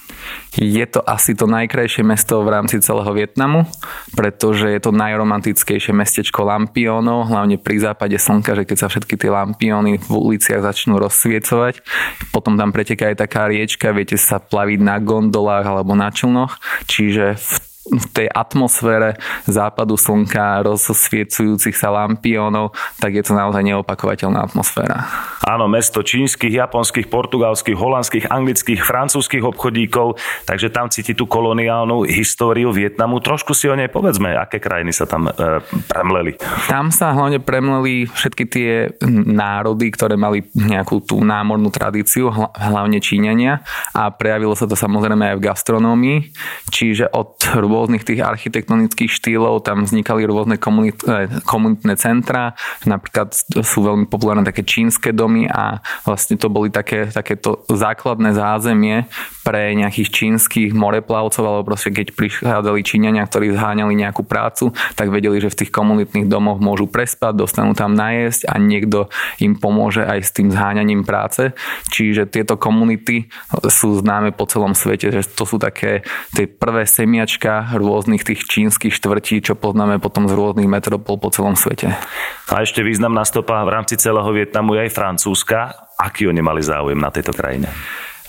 Je 0.56 0.86
to 0.88 1.04
asi 1.04 1.36
to 1.36 1.46
najkrajšie 1.46 2.02
mesto 2.02 2.40
v 2.42 2.50
rámci 2.50 2.80
celého 2.80 3.12
Vietnamu, 3.12 3.68
pretože 4.16 4.72
je 4.72 4.80
to 4.80 4.96
najromantickejšie 4.96 5.92
mestečko 5.92 6.48
lampiónov, 6.48 7.28
hlavne 7.28 7.60
pri 7.60 7.84
západe 7.84 8.16
slnka, 8.16 8.56
že 8.56 8.64
keď 8.64 8.78
sa 8.80 8.88
všetky 8.88 9.20
tie 9.20 9.30
lampióny 9.30 10.00
v 10.00 10.10
uliciach 10.10 10.64
začnú 10.64 10.98
rozsviecovať, 10.98 11.84
potom 12.32 12.56
tam 12.56 12.72
preteká 12.72 13.12
aj 13.12 13.28
taká 13.28 13.52
riečka, 13.52 13.92
viete 13.92 14.16
sa 14.16 14.35
plaviť 14.40 14.80
na 14.82 14.98
gondolách 15.02 15.66
alebo 15.66 15.94
na 15.98 16.10
člnoch, 16.12 16.60
čiže 16.86 17.36
v 17.36 17.65
v 17.86 18.06
tej 18.10 18.28
atmosfére 18.30 19.18
západu 19.46 19.94
slnka, 19.94 20.66
rozsviecujúcich 20.66 21.78
sa 21.78 21.94
lampiónov, 21.94 22.74
tak 22.98 23.14
je 23.14 23.24
to 23.24 23.38
naozaj 23.38 23.62
neopakovateľná 23.62 24.42
atmosféra. 24.42 25.06
Áno, 25.46 25.70
mesto 25.70 26.02
čínskych, 26.02 26.50
japonských, 26.50 27.06
portugalských, 27.06 27.78
holandských, 27.78 28.26
anglických, 28.34 28.82
francúzskych 28.82 29.46
obchodíkov, 29.46 30.18
takže 30.50 30.74
tam 30.74 30.90
cíti 30.90 31.14
tú 31.14 31.30
koloniálnu 31.30 32.10
históriu 32.10 32.74
Vietnamu. 32.74 33.22
Trošku 33.22 33.54
si 33.54 33.70
o 33.70 33.78
nej 33.78 33.88
povedzme, 33.88 34.34
aké 34.34 34.58
krajiny 34.58 34.90
sa 34.90 35.06
tam 35.06 35.30
e, 35.30 35.62
premleli. 35.86 36.42
Tam 36.66 36.90
sa 36.90 37.14
hlavne 37.14 37.38
premleli 37.38 38.10
všetky 38.10 38.44
tie 38.50 38.72
národy, 39.30 39.94
ktoré 39.94 40.18
mali 40.18 40.50
nejakú 40.58 41.06
tú 41.06 41.22
námornú 41.22 41.70
tradíciu, 41.70 42.34
hlavne 42.34 42.98
Číňania 42.98 43.62
a 43.94 44.10
prejavilo 44.10 44.58
sa 44.58 44.66
to 44.66 44.74
samozrejme 44.74 45.22
aj 45.32 45.36
v 45.38 45.46
gastronómii, 45.46 46.18
čiže 46.74 47.14
od 47.14 47.38
rôznych 47.54 47.76
tých 47.90 48.22
architektonických 48.22 49.12
štýlov 49.12 49.66
tam 49.66 49.84
vznikali 49.84 50.26
rôzne 50.26 50.56
komunit, 50.62 51.02
e, 51.06 51.28
komunitné 51.44 51.94
centra, 51.98 52.54
napríklad 52.86 53.34
sú 53.62 53.86
veľmi 53.86 54.06
populárne 54.06 54.46
také 54.46 54.62
čínske 54.66 55.12
domy 55.12 55.50
a 55.50 55.82
vlastne 56.06 56.38
to 56.38 56.48
boli 56.48 56.70
také, 56.70 57.10
takéto 57.10 57.66
základné 57.68 58.38
zázemie 58.38 59.10
pre 59.46 59.74
nejakých 59.78 60.10
čínskych 60.10 60.72
moreplavcov 60.74 61.44
alebo 61.46 61.74
proste 61.74 61.94
keď 61.94 62.18
prichádzali 62.18 62.80
Číňania, 62.82 63.30
ktorí 63.30 63.54
zháňali 63.54 63.94
nejakú 63.94 64.26
prácu, 64.26 64.74
tak 64.98 65.14
vedeli, 65.14 65.38
že 65.38 65.54
v 65.54 65.66
tých 65.66 65.72
komunitných 65.74 66.26
domoch 66.26 66.58
môžu 66.58 66.90
prespať, 66.90 67.38
dostanú 67.38 67.78
tam 67.78 67.94
najesť 67.94 68.50
a 68.50 68.58
niekto 68.58 69.10
im 69.42 69.58
pomôže 69.58 70.02
aj 70.02 70.20
s 70.22 70.34
tým 70.34 70.50
zháňaním 70.50 71.06
práce. 71.06 71.54
Čiže 71.94 72.30
tieto 72.30 72.58
komunity 72.58 73.30
sú 73.70 74.02
známe 74.02 74.34
po 74.34 74.50
celom 74.50 74.74
svete, 74.74 75.14
že 75.14 75.22
to 75.26 75.46
sú 75.46 75.62
také 75.62 76.02
tie 76.34 76.50
prvé 76.50 76.90
semiačka 76.90 77.65
rôznych 77.74 78.22
tých 78.22 78.46
čínskych 78.46 78.94
štvrtí, 78.94 79.42
čo 79.42 79.58
poznáme 79.58 79.98
potom 79.98 80.30
z 80.30 80.38
rôznych 80.38 80.70
metropol 80.70 81.18
po 81.18 81.34
celom 81.34 81.58
svete. 81.58 81.98
A 82.54 82.62
ešte 82.62 82.86
významná 82.86 83.26
stopa 83.26 83.66
v 83.66 83.74
rámci 83.74 83.98
celého 83.98 84.30
Vietnamu 84.30 84.78
je 84.78 84.86
aj 84.86 84.92
francúzska. 84.94 85.90
Aký 85.98 86.30
oni 86.30 86.46
mali 86.46 86.62
záujem 86.62 87.00
na 87.02 87.10
tejto 87.10 87.34
krajine? 87.34 87.74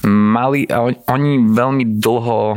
Mali, 0.06 0.64
oni 1.08 1.32
veľmi 1.52 1.84
dlho 2.00 2.56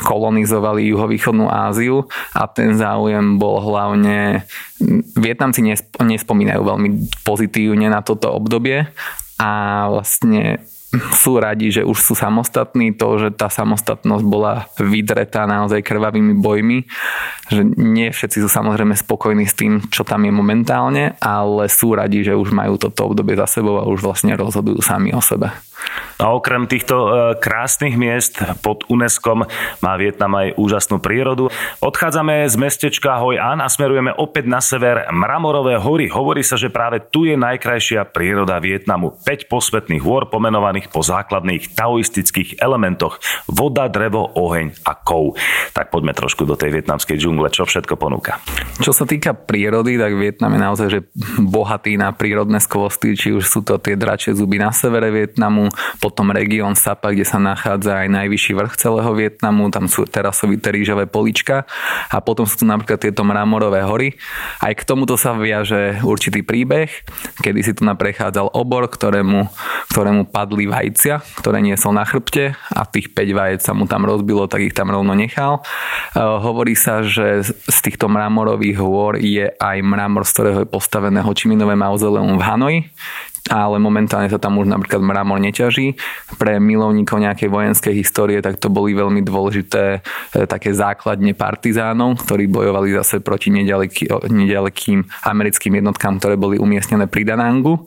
kolonizovali 0.00 0.88
juhovýchodnú 0.88 1.52
Áziu 1.52 2.08
a 2.32 2.48
ten 2.48 2.80
záujem 2.80 3.36
bol 3.36 3.60
hlavne... 3.60 4.48
Vietnamci 5.14 5.64
nespomínajú 6.00 6.60
veľmi 6.64 6.88
pozitívne 7.24 7.88
na 7.88 8.00
toto 8.00 8.32
obdobie 8.32 8.88
a 9.40 9.50
vlastne 9.88 10.64
sú 11.14 11.38
radi, 11.40 11.70
že 11.70 11.82
už 11.82 11.98
sú 11.98 12.14
samostatní. 12.16 12.94
To, 12.98 13.18
že 13.18 13.28
tá 13.34 13.48
samostatnosť 13.50 14.24
bola 14.24 14.68
vydretá 14.78 15.44
naozaj 15.44 15.82
krvavými 15.82 16.38
bojmi, 16.38 16.86
že 17.50 17.62
nie 17.76 18.08
všetci 18.10 18.42
sú 18.44 18.48
samozrejme 18.48 18.94
spokojní 18.96 19.44
s 19.46 19.54
tým, 19.54 19.84
čo 19.90 20.02
tam 20.06 20.24
je 20.26 20.32
momentálne, 20.32 21.16
ale 21.20 21.70
sú 21.70 21.94
radi, 21.94 22.24
že 22.24 22.36
už 22.36 22.54
majú 22.54 22.78
toto 22.78 23.10
obdobie 23.10 23.38
za 23.38 23.46
sebou 23.48 23.80
a 23.80 23.88
už 23.88 24.02
vlastne 24.02 24.34
rozhodujú 24.34 24.80
sami 24.80 25.12
o 25.12 25.20
sebe. 25.20 25.52
A 26.22 26.30
okrem 26.32 26.70
týchto 26.70 26.94
e, 26.94 27.08
krásnych 27.42 27.98
miest 27.98 28.38
pod 28.62 28.86
UNESCO 28.86 29.44
má 29.82 29.92
Vietnam 29.98 30.38
aj 30.38 30.54
úžasnú 30.56 31.02
prírodu. 31.02 31.50
Odchádzame 31.82 32.46
z 32.46 32.54
mestečka 32.56 33.18
Hoi 33.18 33.36
An 33.36 33.60
a 33.60 33.68
smerujeme 33.68 34.14
opäť 34.14 34.46
na 34.46 34.62
sever 34.62 35.10
Mramorové 35.10 35.76
hory. 35.76 36.06
Hovorí 36.08 36.46
sa, 36.46 36.54
že 36.54 36.70
práve 36.70 37.02
tu 37.02 37.26
je 37.26 37.34
najkrajšia 37.34 38.08
príroda 38.08 38.62
Vietnamu. 38.62 39.18
5 39.26 39.50
posvetných 39.50 40.00
hôr 40.00 40.30
pomenovaných 40.30 40.88
po 40.88 41.02
základných 41.02 41.74
taoistických 41.74 42.62
elementoch. 42.62 43.18
Voda, 43.50 43.90
drevo, 43.90 44.30
oheň 44.38 44.86
a 44.86 44.94
kov. 44.94 45.34
Tak 45.74 45.90
poďme 45.90 46.14
trošku 46.14 46.46
do 46.46 46.54
tej 46.54 46.78
vietnamskej 46.78 47.18
džungle, 47.18 47.50
čo 47.50 47.66
všetko 47.66 47.98
ponúka. 47.98 48.38
Čo 48.78 48.94
sa 48.94 49.04
týka 49.04 49.34
prírody, 49.34 49.98
tak 49.98 50.14
Vietnam 50.14 50.54
je 50.54 50.60
naozaj 50.62 50.86
že 50.94 51.00
bohatý 51.42 51.98
na 51.98 52.14
prírodné 52.14 52.62
skvosty, 52.62 53.18
či 53.18 53.34
už 53.34 53.44
sú 53.50 53.60
to 53.66 53.82
tie 53.82 53.98
dračie 53.98 54.30
zuby 54.30 54.62
na 54.62 54.70
severe 54.70 55.10
Vietnamu, 55.10 55.73
potom 55.98 56.30
región 56.34 56.74
Sapa, 56.74 57.12
kde 57.12 57.26
sa 57.26 57.38
nachádza 57.38 58.04
aj 58.04 58.08
najvyšší 58.10 58.52
vrch 58.54 58.74
celého 58.78 59.12
Vietnamu, 59.14 59.68
tam 59.70 59.86
sú 59.90 60.04
terasovité 60.08 60.74
rýžové 60.74 61.06
polička 61.06 61.66
a 62.10 62.18
potom 62.20 62.44
sú 62.48 62.62
tu 62.62 62.64
napríklad 62.66 63.00
tieto 63.00 63.22
mramorové 63.22 63.84
hory. 63.84 64.16
Aj 64.60 64.72
k 64.72 64.82
tomuto 64.82 65.14
sa 65.14 65.34
viaže 65.36 66.00
určitý 66.02 66.44
príbeh, 66.44 66.90
kedy 67.40 67.60
si 67.62 67.72
tu 67.74 67.82
naprechádzal 67.86 68.54
obor, 68.54 68.86
ktorému, 68.88 69.48
ktorému 69.90 70.30
padli 70.30 70.66
vajcia, 70.68 71.20
ktoré 71.40 71.60
niesol 71.64 71.96
na 71.96 72.04
chrbte 72.06 72.54
a 72.72 72.82
tých 72.88 73.12
5 73.12 73.38
vajec 73.38 73.60
sa 73.62 73.72
mu 73.72 73.86
tam 73.86 74.06
rozbilo, 74.06 74.46
tak 74.46 74.66
ich 74.66 74.76
tam 74.76 74.90
rovno 74.90 75.14
nechal. 75.16 75.60
E, 76.14 76.20
hovorí 76.20 76.78
sa, 76.78 77.02
že 77.02 77.42
z 77.44 77.78
týchto 77.82 78.06
mramorových 78.10 78.78
hôr 78.78 79.18
je 79.18 79.50
aj 79.50 79.76
mramor, 79.82 80.26
z 80.26 80.32
ktorého 80.34 80.58
je 80.64 80.68
postavené 80.68 81.20
Hočiminové 81.24 81.74
mauzoleum 81.78 82.36
v 82.38 82.42
Hanoji, 82.42 82.80
ale 83.52 83.76
momentálne 83.76 84.32
sa 84.32 84.40
tam 84.40 84.56
už 84.56 84.72
napríklad 84.72 85.04
mramor 85.04 85.36
neťaží. 85.36 86.00
Pre 86.40 86.56
milovníkov 86.56 87.20
nejakej 87.20 87.52
vojenskej 87.52 87.92
histórie 87.92 88.40
tak 88.40 88.56
to 88.56 88.72
boli 88.72 88.96
veľmi 88.96 89.20
dôležité 89.20 90.00
e, 90.00 90.48
také 90.48 90.72
základne 90.72 91.36
partizánov, 91.36 92.24
ktorí 92.24 92.48
bojovali 92.48 92.96
zase 92.96 93.20
proti 93.20 93.52
nedalekým 93.52 95.00
americkým 95.28 95.72
jednotkám, 95.76 96.16
ktoré 96.16 96.40
boli 96.40 96.56
umiestnené 96.56 97.04
pri 97.04 97.28
Danangu. 97.28 97.84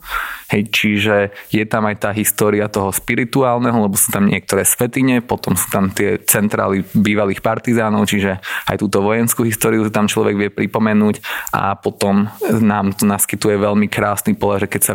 Hej, 0.48 0.72
čiže 0.72 1.16
je 1.52 1.68
tam 1.68 1.84
aj 1.92 2.08
tá 2.08 2.10
história 2.16 2.72
toho 2.72 2.88
spirituálneho, 2.96 3.84
lebo 3.84 4.00
sú 4.00 4.16
tam 4.16 4.32
niektoré 4.32 4.64
svetine, 4.64 5.20
potom 5.20 5.60
sú 5.60 5.68
tam 5.68 5.92
tie 5.92 6.24
centrály 6.24 6.88
bývalých 6.96 7.44
partizánov, 7.44 8.08
čiže 8.08 8.40
aj 8.72 8.80
túto 8.80 9.04
vojenskú 9.04 9.44
históriu 9.44 9.84
tam 9.92 10.08
človek 10.08 10.40
vie 10.40 10.48
pripomenúť 10.48 11.20
a 11.52 11.76
potom 11.76 12.32
nám 12.64 12.96
to 12.96 13.04
naskytuje 13.04 13.60
veľmi 13.60 13.92
krásny 13.92 14.40
pole, 14.40 14.64
že 14.64 14.72
keď 14.72 14.82
sa 14.88 14.94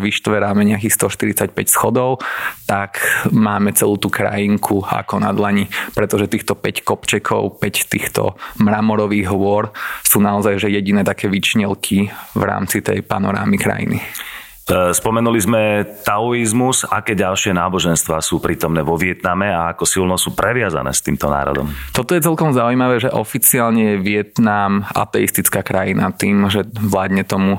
vyštveráme 0.53 0.69
nejakých 0.69 0.95
145 1.49 1.57
schodov, 1.73 2.21
tak 2.69 3.01
máme 3.33 3.73
celú 3.73 3.97
tú 3.97 4.13
krajinku 4.13 4.85
ako 4.85 5.25
na 5.25 5.33
dlani, 5.33 5.73
pretože 5.97 6.29
týchto 6.29 6.53
5 6.55 6.85
kopčekov, 6.85 7.57
5 7.57 7.93
týchto 7.93 8.37
mramorových 8.61 9.33
hôr 9.33 9.73
sú 10.05 10.21
naozaj 10.21 10.61
že 10.61 10.69
jediné 10.69 11.03
také 11.03 11.33
vyčnelky 11.33 12.13
v 12.37 12.43
rámci 12.45 12.85
tej 12.85 13.01
panorámy 13.01 13.57
krajiny. 13.57 13.99
E, 14.63 14.95
spomenuli 14.95 15.41
sme 15.43 15.63
taoizmus, 16.07 16.87
aké 16.87 17.19
ďalšie 17.19 17.51
náboženstva 17.51 18.23
sú 18.23 18.39
prítomné 18.39 18.85
vo 18.87 18.95
Vietname 18.95 19.51
a 19.51 19.75
ako 19.75 19.85
silno 19.89 20.15
sú 20.15 20.39
previazané 20.39 20.95
s 20.95 21.03
týmto 21.03 21.27
národom. 21.27 21.67
Toto 21.91 22.15
je 22.15 22.23
celkom 22.23 22.55
zaujímavé, 22.55 23.03
že 23.03 23.11
oficiálne 23.11 23.97
je 23.97 24.03
Vietnam 24.05 24.87
ateistická 24.95 25.67
krajina 25.67 26.15
tým, 26.15 26.47
že 26.47 26.63
vládne 26.69 27.27
tomu 27.27 27.59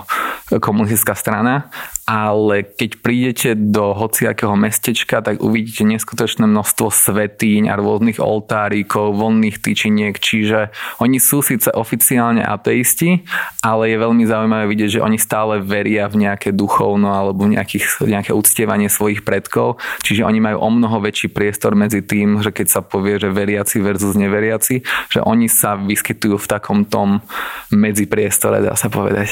komunistická 0.52 1.16
strana, 1.16 1.72
ale 2.04 2.68
keď 2.68 2.92
prídete 3.00 3.50
do 3.56 3.96
hociakého 3.96 4.60
mestečka, 4.60 5.24
tak 5.24 5.40
uvidíte 5.40 5.88
neskutočné 5.88 6.44
množstvo 6.44 6.92
svetíň 6.92 7.72
a 7.72 7.80
rôznych 7.80 8.20
oltárikov, 8.20 9.16
voľných 9.16 9.64
tyčiniek, 9.64 10.20
čiže 10.20 10.76
oni 11.00 11.18
sú 11.24 11.40
síce 11.40 11.72
oficiálne 11.72 12.44
ateisti, 12.44 13.24
ale 13.64 13.96
je 13.96 14.04
veľmi 14.04 14.24
zaujímavé 14.28 14.68
vidieť, 14.68 15.00
že 15.00 15.04
oni 15.06 15.16
stále 15.16 15.64
veria 15.64 16.12
v 16.12 16.28
nejaké 16.28 16.52
duchovno 16.52 17.16
alebo 17.16 17.48
nejakých, 17.48 18.04
nejaké 18.04 18.36
uctievanie 18.36 18.92
svojich 18.92 19.24
predkov, 19.24 19.80
čiže 20.04 20.28
oni 20.28 20.44
majú 20.44 20.60
o 20.60 20.70
mnoho 20.70 21.00
väčší 21.00 21.32
priestor 21.32 21.72
medzi 21.80 22.04
tým, 22.04 22.44
že 22.44 22.52
keď 22.52 22.68
sa 22.68 22.82
povie, 22.84 23.16
že 23.16 23.32
veriaci 23.32 23.80
versus 23.80 24.20
neveriaci, 24.20 24.84
že 25.08 25.20
oni 25.24 25.48
sa 25.48 25.80
vyskytujú 25.80 26.36
v 26.36 26.50
takom 26.52 26.84
tom 26.84 27.24
medzipriestore, 27.72 28.60
dá 28.60 28.76
sa 28.76 28.92
povedať. 28.92 29.32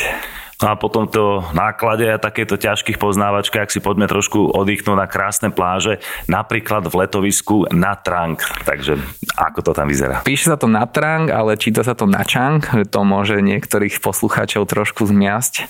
No 0.62 0.74
a 0.74 0.75
potom 0.77 1.10
to 1.10 1.41
náklade 1.58 2.06
a 2.06 2.22
takéto 2.22 2.53
ťažkých 2.53 3.01
poznávačkách 3.01 3.74
si 3.74 3.82
poďme 3.82 4.06
trošku 4.06 4.53
oddychnúť 4.53 4.98
na 4.98 5.10
krásne 5.10 5.50
pláže, 5.50 5.98
napríklad 6.30 6.86
v 6.86 7.01
letovisku 7.01 7.65
na 7.74 7.98
Trang. 7.98 8.38
Takže 8.65 9.01
ako 9.34 9.60
to 9.65 9.72
tam 9.74 9.89
vyzerá? 9.89 10.22
Píše 10.22 10.53
sa 10.53 10.58
to 10.62 10.70
na 10.70 10.86
Trang, 10.86 11.34
ale 11.34 11.58
číta 11.58 11.82
sa 11.82 11.98
to 11.98 12.06
na 12.06 12.22
Chang, 12.22 12.62
že 12.62 12.86
to 12.86 13.01
môže 13.01 13.41
niektorých 13.41 13.98
poslucháčov 14.06 14.70
trošku 14.70 15.10
zmiasť. 15.10 15.65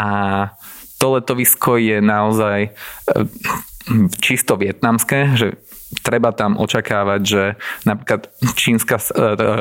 A 0.00 0.08
to 0.96 1.20
letovisko 1.20 1.76
je 1.76 2.00
naozaj 2.00 2.58
e, 2.66 2.70
čisto 4.22 4.56
vietnamské, 4.56 5.36
že 5.36 5.60
treba 6.00 6.32
tam 6.32 6.56
očakávať, 6.56 7.20
že 7.20 7.42
napríklad 7.84 8.32
čínska 8.56 8.96
e, 8.96 9.04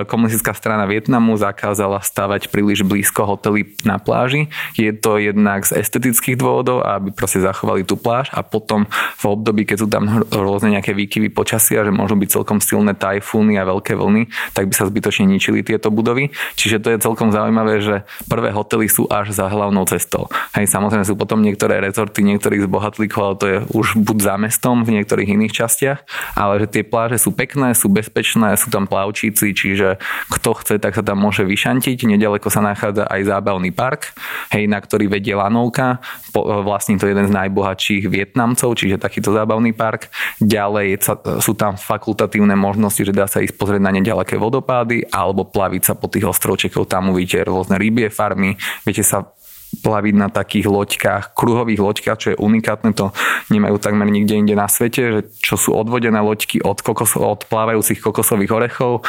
komunistická 0.07 0.55
strana 0.55 0.87
Vietnamu 0.87 1.35
zakázala 1.35 1.99
stavať 1.99 2.47
príliš 2.47 2.87
blízko 2.87 3.27
hotely 3.27 3.75
na 3.83 3.99
pláži. 3.99 4.47
Je 4.79 4.95
to 4.95 5.19
jednak 5.19 5.67
z 5.67 5.83
estetických 5.83 6.39
dôvodov, 6.39 6.87
aby 6.87 7.11
proste 7.11 7.43
zachovali 7.43 7.83
tú 7.83 7.99
pláž 7.99 8.31
a 8.31 8.39
potom 8.41 8.87
v 9.19 9.23
období, 9.27 9.67
keď 9.67 9.77
sú 9.83 9.87
tam 9.91 10.23
rôzne 10.31 10.79
nejaké 10.79 10.95
výkyvy 10.95 11.27
počasia, 11.35 11.83
že 11.83 11.91
môžu 11.91 12.15
byť 12.15 12.29
celkom 12.31 12.63
silné 12.63 12.95
tajfúny 12.95 13.59
a 13.59 13.67
veľké 13.67 13.99
vlny, 13.99 14.31
tak 14.55 14.71
by 14.71 14.73
sa 14.73 14.87
zbytočne 14.87 15.27
ničili 15.27 15.67
tieto 15.67 15.91
budovy. 15.91 16.31
Čiže 16.55 16.79
to 16.79 16.87
je 16.95 17.03
celkom 17.03 17.35
zaujímavé, 17.35 17.83
že 17.83 17.95
prvé 18.31 18.55
hotely 18.55 18.87
sú 18.87 19.09
až 19.11 19.35
za 19.35 19.51
hlavnou 19.51 19.83
cestou. 19.89 20.31
Hej, 20.55 20.71
samozrejme 20.71 21.03
sú 21.03 21.19
potom 21.19 21.43
niektoré 21.43 21.83
rezorty 21.83 22.23
niektorých 22.23 22.69
zbohatlíkov, 22.69 23.21
ale 23.21 23.35
to 23.35 23.45
je 23.47 23.57
už 23.75 23.87
buď 23.99 24.17
za 24.21 24.35
mestom 24.39 24.87
v 24.87 25.01
niektorých 25.01 25.33
iných 25.35 25.53
častiach 25.53 25.99
ale 26.35 26.65
že 26.65 26.67
tie 26.79 26.83
pláže 26.85 27.17
sú 27.21 27.31
pekné, 27.33 27.73
sú 27.73 27.91
bezpečné, 27.91 28.55
sú 28.57 28.71
tam 28.73 28.85
plavčíci, 28.85 29.53
čiže 29.53 30.01
kto 30.31 30.49
chce, 30.61 30.75
tak 30.81 30.97
sa 30.97 31.03
tam 31.03 31.21
môže 31.21 31.45
vyšantiť. 31.45 32.07
Nedaleko 32.07 32.47
sa 32.49 32.63
nachádza 32.63 33.07
aj 33.07 33.21
zábavný 33.27 33.71
park, 33.73 34.13
hej, 34.53 34.65
na 34.65 34.79
ktorý 34.81 35.07
vedie 35.07 35.37
lanovka. 35.37 36.03
Po, 36.31 36.63
vlastne 36.63 36.97
to 36.97 37.07
je 37.07 37.13
jeden 37.13 37.27
z 37.27 37.35
najbohatších 37.35 38.07
Vietnamcov, 38.07 38.77
čiže 38.77 39.01
takýto 39.01 39.33
zábavný 39.35 39.75
park. 39.75 40.11
Ďalej 40.39 40.87
sa, 41.01 41.17
sú 41.39 41.53
tam 41.57 41.75
fakultatívne 41.75 42.53
možnosti, 42.55 43.01
že 43.01 43.15
dá 43.15 43.25
sa 43.25 43.43
ísť 43.43 43.55
pozrieť 43.57 43.81
na 43.81 43.91
nedaleké 43.93 44.37
vodopády 44.37 45.07
alebo 45.11 45.47
plaviť 45.47 45.81
sa 45.81 45.93
po 45.97 46.07
tých 46.07 46.27
ostrovčekov, 46.27 46.87
tam 46.87 47.11
uvidíte 47.11 47.45
rôzne 47.45 47.77
rybie 47.77 48.07
farmy, 48.11 48.55
viete 48.85 49.03
sa 49.03 49.31
plaviť 49.79 50.15
na 50.19 50.27
takých 50.27 50.67
loďkách, 50.67 51.23
kruhových 51.31 51.79
loďkách, 51.79 52.17
čo 52.19 52.27
je 52.35 52.41
unikátne, 52.41 52.91
to 52.91 53.15
nemajú 53.47 53.79
takmer 53.79 54.11
nikde 54.11 54.35
inde 54.35 54.55
na 54.59 54.67
svete, 54.67 55.01
že 55.07 55.19
čo 55.39 55.55
sú 55.55 55.71
odvodené 55.71 56.19
loďky 56.19 56.59
od, 56.59 56.83
kokos, 56.83 57.15
od 57.15 57.47
plávajúcich 57.47 58.03
kokosových 58.03 58.51
orechov 58.51 59.07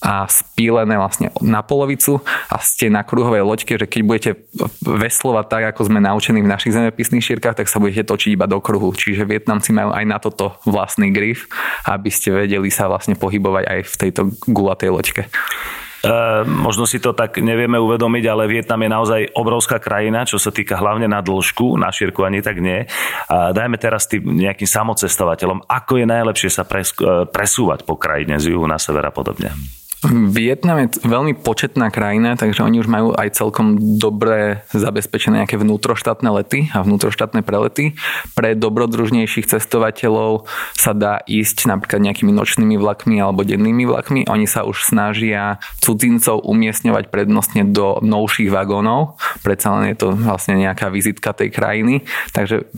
a 0.00 0.24
spílené 0.32 0.96
vlastne 0.96 1.28
na 1.44 1.60
polovicu 1.60 2.24
a 2.48 2.56
ste 2.64 2.88
na 2.88 3.04
kruhovej 3.04 3.44
loďke, 3.44 3.76
že 3.76 3.84
keď 3.84 4.00
budete 4.02 4.30
veslovať 4.80 5.46
tak, 5.46 5.62
ako 5.76 5.92
sme 5.92 6.00
naučení 6.00 6.40
v 6.40 6.48
našich 6.48 6.72
zemepisných 6.72 7.20
šírkach, 7.20 7.52
tak 7.52 7.68
sa 7.68 7.76
budete 7.76 8.08
točiť 8.08 8.32
iba 8.32 8.48
do 8.48 8.64
kruhu. 8.64 8.96
Čiže 8.96 9.28
Vietnamci 9.28 9.76
majú 9.76 9.92
aj 9.92 10.04
na 10.08 10.16
toto 10.16 10.56
vlastný 10.64 11.12
grif, 11.12 11.52
aby 11.84 12.08
ste 12.08 12.32
vedeli 12.32 12.72
sa 12.72 12.88
vlastne 12.88 13.12
pohybovať 13.12 13.64
aj 13.68 13.80
v 13.84 13.94
tejto 14.00 14.22
gulatej 14.48 14.88
loďke. 14.88 15.22
E, 16.00 16.44
možno 16.48 16.88
si 16.88 16.96
to 16.96 17.12
tak 17.12 17.36
nevieme 17.40 17.76
uvedomiť, 17.76 18.24
ale 18.28 18.48
Vietnam 18.48 18.80
je 18.80 18.90
naozaj 18.90 19.20
obrovská 19.36 19.76
krajina, 19.76 20.24
čo 20.24 20.40
sa 20.40 20.48
týka 20.48 20.80
hlavne 20.80 21.04
na 21.04 21.20
dĺžku, 21.20 21.76
na 21.76 21.92
šírku 21.92 22.24
ani 22.24 22.40
tak 22.40 22.56
nie. 22.60 22.88
A 23.28 23.52
dajme 23.52 23.76
teraz 23.76 24.08
tým 24.08 24.24
nejakým 24.24 24.68
samocestovateľom, 24.68 25.68
ako 25.68 25.92
je 26.00 26.06
najlepšie 26.08 26.50
sa 26.50 26.64
e, 26.64 26.84
presúvať 27.28 27.84
po 27.84 28.00
krajine 28.00 28.40
z 28.40 28.56
juhu 28.56 28.64
na 28.64 28.80
sever 28.80 29.04
a 29.04 29.12
podobne. 29.12 29.79
Vietnam 30.08 30.80
je 30.80 31.04
veľmi 31.04 31.36
početná 31.44 31.92
krajina, 31.92 32.32
takže 32.32 32.64
oni 32.64 32.80
už 32.80 32.88
majú 32.88 33.12
aj 33.12 33.36
celkom 33.36 33.76
dobre 34.00 34.64
zabezpečené 34.72 35.44
nejaké 35.44 35.60
vnútroštátne 35.60 36.24
lety 36.40 36.72
a 36.72 36.80
vnútroštátne 36.80 37.44
prelety. 37.44 37.92
Pre 38.32 38.56
dobrodružnejších 38.56 39.44
cestovateľov 39.52 40.48
sa 40.72 40.96
dá 40.96 41.20
ísť 41.28 41.68
napríklad 41.68 42.00
nejakými 42.00 42.32
nočnými 42.32 42.80
vlakmi 42.80 43.20
alebo 43.20 43.44
dennými 43.44 43.84
vlakmi. 43.84 44.24
Oni 44.32 44.48
sa 44.48 44.64
už 44.64 44.88
snažia 44.88 45.60
cudzincov 45.84 46.48
umiestňovať 46.48 47.12
prednostne 47.12 47.68
do 47.68 48.00
novších 48.00 48.48
vagónov. 48.48 49.20
Predsa 49.44 49.76
len 49.76 49.92
je 49.92 50.00
to 50.00 50.16
vlastne 50.16 50.56
nejaká 50.56 50.88
vizitka 50.88 51.36
tej 51.36 51.52
krajiny, 51.52 52.08
takže 52.32 52.72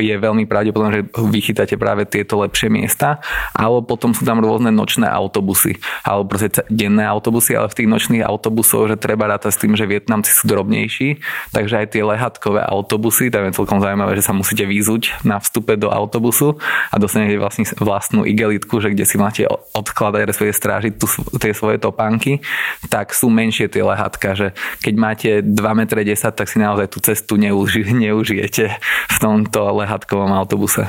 je 0.00 0.14
veľmi 0.16 0.48
pravdepodobné, 0.48 1.04
že 1.04 1.08
vychytáte 1.20 1.76
práve 1.76 2.08
tieto 2.08 2.40
lepšie 2.40 2.72
miesta. 2.72 3.20
Alebo 3.52 3.84
potom 3.84 4.16
sú 4.16 4.24
tam 4.24 4.40
rôzne 4.40 4.72
nočné 4.72 5.04
autobusy. 5.04 5.76
Alebo 6.00 6.29
proste 6.30 6.62
denné 6.70 7.02
autobusy, 7.02 7.58
ale 7.58 7.66
v 7.66 7.82
tých 7.82 7.90
nočných 7.90 8.22
autobusoch, 8.22 8.86
že 8.86 8.94
treba 8.94 9.26
rátať 9.26 9.50
s 9.50 9.60
tým, 9.60 9.74
že 9.74 9.90
Vietnamci 9.90 10.30
sú 10.30 10.46
drobnejší, 10.46 11.18
takže 11.50 11.74
aj 11.82 11.86
tie 11.90 12.06
lehatkové 12.06 12.62
autobusy, 12.62 13.34
tam 13.34 13.50
je 13.50 13.58
celkom 13.58 13.82
zaujímavé, 13.82 14.14
že 14.14 14.22
sa 14.22 14.30
musíte 14.30 14.62
výzuť 14.62 15.26
na 15.26 15.42
vstupe 15.42 15.74
do 15.74 15.90
autobusu 15.90 16.62
a 16.94 16.96
dostanete 17.02 17.34
vlastne 17.34 17.66
vlastnú 17.82 18.22
igelitku, 18.22 18.78
že 18.78 18.94
kde 18.94 19.02
si 19.02 19.18
máte 19.18 19.42
odkladať, 19.74 20.22
respektíve 20.30 20.54
strážiť 20.54 20.92
tu, 20.94 21.10
tie 21.42 21.50
svoje 21.50 21.82
topánky, 21.82 22.38
tak 22.86 23.10
sú 23.10 23.26
menšie 23.26 23.66
tie 23.66 23.82
lehatka, 23.82 24.38
že 24.38 24.54
keď 24.86 24.94
máte 24.94 25.30
2 25.42 25.50
m 25.50 25.82
10, 25.90 26.14
tak 26.30 26.46
si 26.46 26.62
naozaj 26.62 26.86
tú 26.86 27.02
cestu 27.02 27.34
neuži, 27.34 27.82
neužijete 28.06 28.78
v 29.10 29.16
tomto 29.18 29.82
lehatkovom 29.82 30.30
autobuse. 30.30 30.86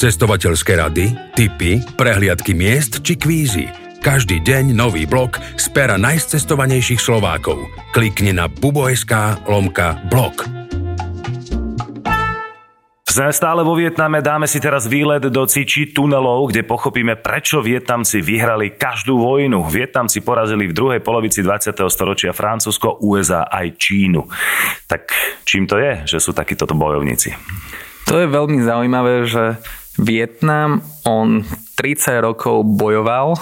Cestovateľské 0.00 0.80
rady, 0.80 1.12
tipy, 1.36 1.76
prehliadky 2.00 2.56
miest 2.56 3.04
či 3.04 3.20
kvízy. 3.20 3.68
Každý 4.00 4.40
deň 4.40 4.72
nový 4.72 5.04
blok 5.04 5.36
z 5.60 5.68
pera 5.76 6.00
najcestovanejších 6.00 6.96
Slovákov. 6.96 7.68
Klikni 7.92 8.32
na 8.32 8.48
bubo.sk 8.48 9.12
lomka 9.44 10.00
blog. 10.08 10.48
Sme 13.04 13.28
stále 13.28 13.60
vo 13.60 13.76
Vietname, 13.76 14.24
dáme 14.24 14.48
si 14.48 14.56
teraz 14.56 14.88
výlet 14.88 15.20
do 15.28 15.44
Ciči 15.44 15.92
tunelov, 15.92 16.48
kde 16.48 16.64
pochopíme, 16.64 17.20
prečo 17.20 17.60
Vietnamci 17.60 18.24
vyhrali 18.24 18.80
každú 18.80 19.20
vojnu. 19.20 19.68
Vietnamci 19.68 20.24
porazili 20.24 20.64
v 20.64 20.76
druhej 20.80 21.04
polovici 21.04 21.44
20. 21.44 21.76
storočia 21.92 22.32
Francúzsko, 22.32 23.04
USA 23.04 23.52
aj 23.52 23.76
Čínu. 23.76 24.24
Tak 24.88 25.12
čím 25.44 25.68
to 25.68 25.76
je, 25.76 26.08
že 26.08 26.24
sú 26.24 26.32
takíto 26.32 26.64
bojovníci? 26.64 27.36
To 28.08 28.16
je 28.16 28.26
veľmi 28.26 28.64
zaujímavé, 28.64 29.28
že 29.28 29.60
Vietnam, 30.00 30.82
on 31.04 31.44
30 31.80 32.20
rokov 32.20 32.60
bojoval 32.76 33.40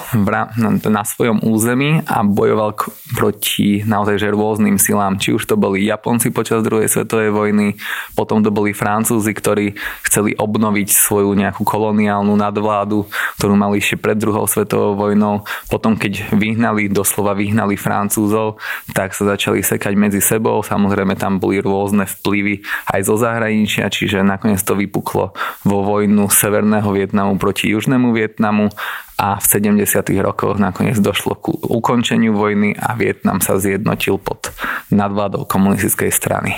na 0.86 1.02
svojom 1.02 1.42
území 1.42 2.06
a 2.06 2.22
bojoval 2.22 2.78
proti 3.18 3.82
naozaj 3.82 4.22
že 4.22 4.30
rôznym 4.30 4.78
silám. 4.78 5.18
Či 5.18 5.34
už 5.34 5.42
to 5.42 5.58
boli 5.58 5.82
Japonci 5.82 6.30
počas 6.30 6.62
druhej 6.62 6.86
svetovej 6.86 7.34
vojny, 7.34 7.74
potom 8.14 8.38
to 8.38 8.54
boli 8.54 8.70
Francúzi, 8.70 9.34
ktorí 9.34 9.74
chceli 10.06 10.38
obnoviť 10.38 10.86
svoju 10.86 11.34
nejakú 11.34 11.66
koloniálnu 11.66 12.30
nadvládu, 12.38 13.10
ktorú 13.42 13.58
mali 13.58 13.82
ešte 13.82 13.98
pred 13.98 14.14
druhou 14.14 14.46
svetovou 14.46 14.94
vojnou. 14.94 15.42
Potom 15.66 15.98
keď 15.98 16.30
vyhnali, 16.30 16.86
doslova 16.86 17.34
vyhnali 17.34 17.74
Francúzov, 17.74 18.62
tak 18.94 19.18
sa 19.18 19.34
začali 19.34 19.66
sekať 19.66 19.98
medzi 19.98 20.22
sebou. 20.22 20.62
Samozrejme 20.62 21.18
tam 21.18 21.42
boli 21.42 21.58
rôzne 21.58 22.06
vplyvy 22.06 22.62
aj 22.94 23.00
zo 23.02 23.18
zahraničia, 23.18 23.90
čiže 23.90 24.22
nakoniec 24.22 24.62
to 24.62 24.78
vypuklo 24.78 25.34
vo 25.66 25.78
vojnu 25.82 26.30
Severného 26.30 26.86
Vietnamu 26.94 27.34
proti 27.34 27.74
Južnému 27.74 28.14
Vietnamu 28.14 28.27
Vietnamu 28.28 28.68
a 29.16 29.40
v 29.40 29.44
70. 29.72 29.88
rokoch 30.20 30.60
nakoniec 30.60 31.00
došlo 31.00 31.40
ku 31.40 31.56
ukončeniu 31.56 32.36
vojny 32.36 32.76
a 32.76 32.92
Vietnam 32.92 33.40
sa 33.40 33.56
zjednotil 33.56 34.20
pod 34.20 34.52
nadvládou 34.92 35.48
komunistickej 35.48 36.12
strany. 36.12 36.52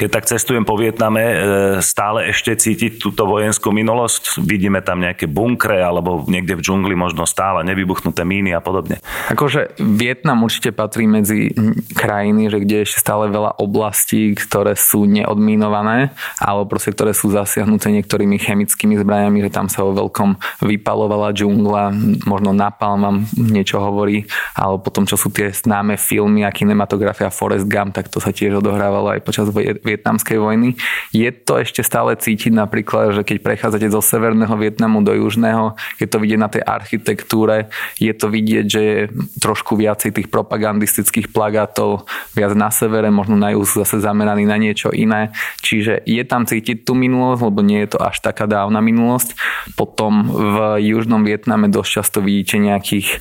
Keď 0.00 0.08
tak 0.08 0.24
cestujem 0.24 0.64
po 0.64 0.80
Vietname, 0.80 1.20
e, 1.20 1.36
stále 1.84 2.32
ešte 2.32 2.56
cítiť 2.56 2.96
túto 2.96 3.28
vojenskú 3.28 3.68
minulosť? 3.68 4.40
Vidíme 4.40 4.80
tam 4.80 5.04
nejaké 5.04 5.28
bunkre 5.28 5.76
alebo 5.76 6.24
niekde 6.24 6.56
v 6.56 6.64
džungli 6.64 6.96
možno 6.96 7.28
stále 7.28 7.60
nevybuchnuté 7.68 8.24
míny 8.24 8.56
a 8.56 8.64
podobne. 8.64 9.04
Akože 9.28 9.76
Vietnam 9.76 10.40
určite 10.40 10.72
patrí 10.72 11.04
medzi 11.04 11.52
krajiny, 11.92 12.48
že 12.48 12.64
kde 12.64 12.74
je 12.80 12.84
ešte 12.88 13.04
stále 13.04 13.28
veľa 13.28 13.60
oblastí, 13.60 14.32
ktoré 14.32 14.72
sú 14.72 15.04
neodmínované 15.04 16.16
alebo 16.40 16.64
proste 16.64 16.96
ktoré 16.96 17.12
sú 17.12 17.28
zasiahnuté 17.28 17.92
niektorými 18.00 18.40
chemickými 18.40 18.96
zbraniami, 18.96 19.44
že 19.44 19.52
tam 19.52 19.68
sa 19.68 19.84
vo 19.84 19.92
veľkom 19.92 20.64
vypalovala 20.64 21.36
džungla, 21.36 21.92
možno 22.24 22.56
napalm 22.56 23.04
vám 23.04 23.16
niečo 23.36 23.76
hovorí, 23.84 24.24
alebo 24.56 24.80
potom 24.80 25.04
čo 25.04 25.20
sú 25.20 25.28
tie 25.28 25.52
známe 25.52 26.00
filmy 26.00 26.48
a 26.48 26.56
kinematografia 26.56 27.28
Forest 27.28 27.68
Gump, 27.68 27.92
tak 27.92 28.08
to 28.08 28.16
sa 28.16 28.32
tiež 28.32 28.64
odohrávalo 28.64 29.12
aj 29.12 29.20
počas 29.20 29.44
vietnamskej 29.94 30.38
vojny. 30.38 30.78
Je 31.10 31.30
to 31.34 31.58
ešte 31.58 31.82
stále 31.82 32.14
cítiť 32.14 32.54
napríklad, 32.54 33.18
že 33.18 33.22
keď 33.26 33.36
prechádzate 33.42 33.88
zo 33.90 33.98
severného 33.98 34.54
Vietnamu 34.54 35.02
do 35.02 35.12
južného, 35.14 35.74
je 35.98 36.06
to 36.06 36.22
vidieť 36.22 36.40
na 36.40 36.48
tej 36.48 36.62
architektúre, 36.62 37.68
je 37.98 38.12
to 38.14 38.30
vidieť, 38.30 38.66
že 38.66 38.80
je 38.80 38.98
trošku 39.42 39.74
viacej 39.74 40.14
tých 40.14 40.28
propagandistických 40.30 41.34
plagátov, 41.34 42.06
viac 42.34 42.52
na 42.54 42.70
severe, 42.70 43.10
možno 43.10 43.34
na 43.34 43.50
juhu 43.52 43.66
zase 43.66 43.98
zameraný 44.00 44.46
na 44.46 44.56
niečo 44.56 44.94
iné. 44.94 45.34
Čiže 45.60 46.06
je 46.06 46.22
tam 46.24 46.46
cítiť 46.46 46.86
tú 46.86 46.94
minulosť, 46.96 47.40
lebo 47.42 47.60
nie 47.60 47.82
je 47.84 47.96
to 47.96 47.98
až 48.00 48.22
taká 48.22 48.46
dávna 48.46 48.78
minulosť. 48.80 49.34
Potom 49.74 50.30
v 50.30 50.56
južnom 50.80 51.22
Vietname 51.26 51.68
dosť 51.68 51.90
často 51.90 52.18
vidíte 52.22 52.56
nejakých 52.60 53.08
e, 53.10 53.18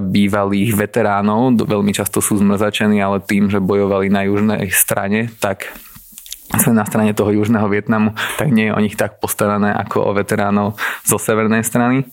bývalých 0.00 0.76
veteránov, 0.76 1.56
veľmi 1.64 1.92
často 1.94 2.18
sú 2.18 2.40
zmrzačení, 2.40 2.98
ale 2.98 3.22
tým, 3.22 3.52
že 3.52 3.62
bojovali 3.62 4.10
na 4.10 4.26
južnej 4.26 4.68
strane, 4.72 5.30
tak 5.38 5.70
sme 6.58 6.74
na 6.74 6.86
strane 6.86 7.14
toho 7.14 7.30
južného 7.30 7.70
Vietnamu, 7.70 8.16
tak 8.34 8.50
nie 8.50 8.70
je 8.70 8.74
o 8.74 8.82
nich 8.82 8.98
tak 8.98 9.22
postarané 9.22 9.70
ako 9.70 10.10
o 10.10 10.16
veteránov 10.16 10.74
zo 11.06 11.16
severnej 11.20 11.62
strany. 11.62 12.08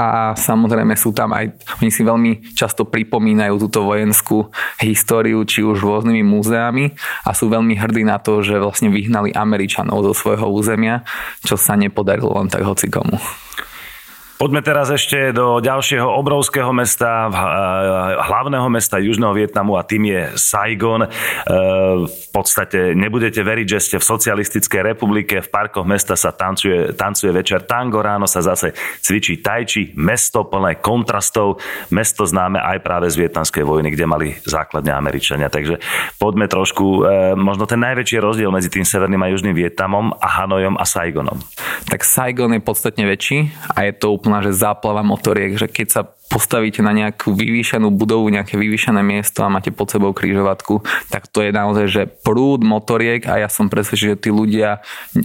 A 0.00 0.32
samozrejme 0.32 0.96
sú 0.96 1.12
tam 1.12 1.36
aj, 1.36 1.60
oni 1.84 1.92
si 1.92 2.00
veľmi 2.00 2.56
často 2.56 2.88
pripomínajú 2.88 3.60
túto 3.60 3.84
vojenskú 3.84 4.48
históriu, 4.80 5.44
či 5.44 5.60
už 5.60 5.84
rôznymi 5.84 6.24
múzeami 6.24 6.96
a 7.28 7.36
sú 7.36 7.52
veľmi 7.52 7.76
hrdí 7.76 8.08
na 8.08 8.16
to, 8.16 8.40
že 8.40 8.56
vlastne 8.56 8.88
vyhnali 8.88 9.36
Američanov 9.36 10.00
zo 10.08 10.12
svojho 10.16 10.48
územia, 10.48 11.04
čo 11.44 11.60
sa 11.60 11.76
nepodarilo 11.76 12.32
len 12.32 12.48
tak 12.48 12.64
hoci 12.64 12.88
komu. 12.88 13.20
Poďme 14.40 14.64
teraz 14.64 14.88
ešte 14.88 15.36
do 15.36 15.60
ďalšieho 15.60 16.16
obrovského 16.16 16.72
mesta, 16.72 17.28
eh, 17.28 17.36
hlavného 18.24 18.72
mesta 18.72 18.96
Južného 18.96 19.36
Vietnamu 19.36 19.76
a 19.76 19.84
tým 19.84 20.08
je 20.08 20.32
Saigon. 20.32 21.04
Eh, 21.04 21.08
v 22.08 22.28
podstate 22.32 22.96
nebudete 22.96 23.44
veriť, 23.44 23.66
že 23.68 23.80
ste 23.84 23.96
v 24.00 24.08
socialistickej 24.08 24.96
republike, 24.96 25.44
v 25.44 25.48
parkoch 25.52 25.84
mesta 25.84 26.16
sa 26.16 26.32
tancuje, 26.32 26.96
tancuje 26.96 27.36
večer 27.36 27.68
tango, 27.68 28.00
ráno 28.00 28.24
sa 28.24 28.40
zase 28.40 28.72
cvičí 29.04 29.44
tajči, 29.44 29.92
mesto 30.00 30.48
plné 30.48 30.80
kontrastov, 30.80 31.60
mesto 31.92 32.24
známe 32.24 32.64
aj 32.64 32.80
práve 32.80 33.12
z 33.12 33.20
vietnamskej 33.20 33.60
vojny, 33.60 33.92
kde 33.92 34.08
mali 34.08 34.32
základne 34.40 34.96
Američania. 34.96 35.52
Takže 35.52 35.84
poďme 36.16 36.48
trošku, 36.48 37.04
eh, 37.04 37.36
možno 37.36 37.68
ten 37.68 37.84
najväčší 37.84 38.16
rozdiel 38.16 38.48
medzi 38.48 38.72
tým 38.72 38.88
severným 38.88 39.20
a 39.20 39.28
južným 39.36 39.52
Vietnamom 39.52 40.16
a 40.16 40.40
Hanojom 40.40 40.80
a 40.80 40.84
Saigonom. 40.88 41.36
Tak 41.88 42.04
Saigon 42.04 42.52
je 42.52 42.60
podstatne 42.60 43.08
väčší 43.08 43.50
a 43.72 43.88
je 43.88 43.92
to 43.96 44.12
úplná 44.12 44.44
že 44.44 44.52
záplava 44.52 45.00
motoriek, 45.00 45.56
že 45.56 45.66
keď 45.70 45.86
sa 45.88 46.02
postavíte 46.30 46.78
na 46.80 46.94
nejakú 46.94 47.34
vyvýšenú 47.34 47.90
budovu, 47.90 48.30
nejaké 48.30 48.54
vyvýšené 48.54 49.02
miesto 49.02 49.42
a 49.42 49.50
máte 49.50 49.74
pod 49.74 49.90
sebou 49.90 50.14
krížovatku, 50.14 50.86
tak 51.10 51.26
to 51.26 51.42
je 51.42 51.50
naozaj, 51.50 51.86
že 51.90 52.02
prúd 52.06 52.62
motoriek 52.62 53.26
a 53.26 53.42
ja 53.42 53.48
som 53.50 53.66
presvedčený, 53.66 54.14
že 54.14 54.22
tí 54.22 54.30
ľudia, 54.30 54.78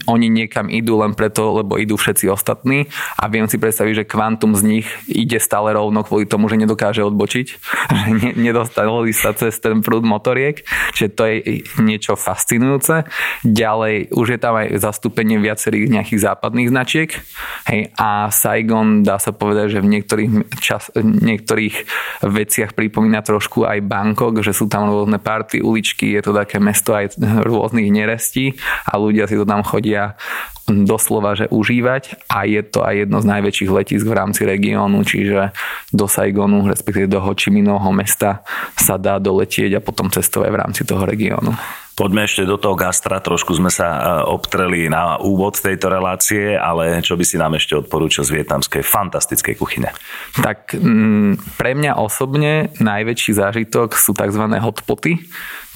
oni 0.10 0.34
niekam 0.34 0.66
idú 0.74 0.98
len 0.98 1.14
preto, 1.14 1.62
lebo 1.62 1.78
idú 1.78 1.94
všetci 1.94 2.26
ostatní 2.34 2.90
a 3.22 3.30
viem 3.30 3.46
si 3.46 3.62
predstaviť, 3.62 4.02
že 4.02 4.10
kvantum 4.10 4.58
z 4.58 4.66
nich 4.66 4.88
ide 5.06 5.38
stále 5.38 5.78
rovno 5.78 6.02
kvôli 6.02 6.26
tomu, 6.26 6.50
že 6.50 6.58
nedokáže 6.58 7.06
odbočiť, 7.06 7.46
že 8.02 8.10
ne, 8.10 8.32
nedostali 8.34 9.14
sa 9.14 9.38
cez 9.38 9.62
ten 9.62 9.86
prúd 9.86 10.02
motoriek, 10.02 10.66
čiže 10.98 11.10
to 11.14 11.24
je 11.30 11.36
niečo 11.78 12.18
fascinujúce. 12.18 13.06
Ďalej, 13.46 14.10
už 14.10 14.28
je 14.36 14.40
tam 14.42 14.58
aj 14.58 14.82
zastúpenie 14.82 15.38
viacerých 15.38 15.86
nejakých 15.94 16.20
západných 16.26 16.72
značiek 16.74 17.10
hej, 17.70 17.94
a 17.94 18.34
Saigon 18.34 19.06
dá 19.06 19.22
sa 19.22 19.30
povedať, 19.36 19.78
že 19.78 19.84
v 19.86 19.92
niektorých 19.94 20.30
čas, 20.58 20.90
niektorých 20.96 21.76
veciach 22.24 22.72
pripomína 22.72 23.20
trošku 23.20 23.68
aj 23.68 23.84
Bangkok, 23.84 24.40
že 24.40 24.56
sú 24.56 24.72
tam 24.72 24.88
rôzne 24.88 25.20
party, 25.20 25.60
uličky, 25.60 26.16
je 26.16 26.22
to 26.24 26.32
také 26.32 26.58
mesto 26.64 26.96
aj 26.96 27.20
rôznych 27.20 27.92
nerestí 27.92 28.56
a 28.88 28.96
ľudia 28.96 29.28
si 29.28 29.36
to 29.36 29.44
tam 29.44 29.62
chodia 29.62 30.16
doslova, 30.66 31.38
že 31.38 31.46
užívať 31.54 32.26
a 32.26 32.50
je 32.50 32.62
to 32.66 32.82
aj 32.82 33.06
jedno 33.06 33.22
z 33.22 33.30
najväčších 33.30 33.70
letisk 33.70 34.06
v 34.10 34.18
rámci 34.18 34.42
regiónu, 34.50 35.06
čiže 35.06 35.54
do 35.94 36.10
Saigonu, 36.10 36.66
respektíve 36.66 37.06
do 37.06 37.22
Ho 37.22 37.92
mesta 37.94 38.42
sa 38.74 38.98
dá 38.98 39.22
doletieť 39.22 39.78
a 39.78 39.86
potom 39.86 40.10
cestovať 40.10 40.50
v 40.50 40.58
rámci 40.58 40.82
toho 40.82 41.06
regiónu. 41.06 41.54
Poďme 41.96 42.28
ešte 42.28 42.44
do 42.44 42.60
toho 42.60 42.76
gastra, 42.76 43.24
trošku 43.24 43.56
sme 43.56 43.72
sa 43.72 43.88
e, 43.88 44.00
obtreli 44.28 44.92
na 44.92 45.16
úvod 45.16 45.56
tejto 45.56 45.88
relácie, 45.88 46.52
ale 46.52 47.00
čo 47.00 47.16
by 47.16 47.24
si 47.24 47.40
nám 47.40 47.56
ešte 47.56 47.80
odporúčil 47.80 48.28
z 48.28 48.36
vietnamskej 48.36 48.84
fantastickej 48.84 49.56
kuchyne? 49.56 49.96
Tak 50.36 50.76
mm, 50.76 51.56
pre 51.56 51.72
mňa 51.72 51.96
osobne 51.96 52.76
najväčší 52.84 53.40
zážitok 53.40 53.96
sú 53.96 54.12
tzv. 54.12 54.44
hotpoty 54.44 55.24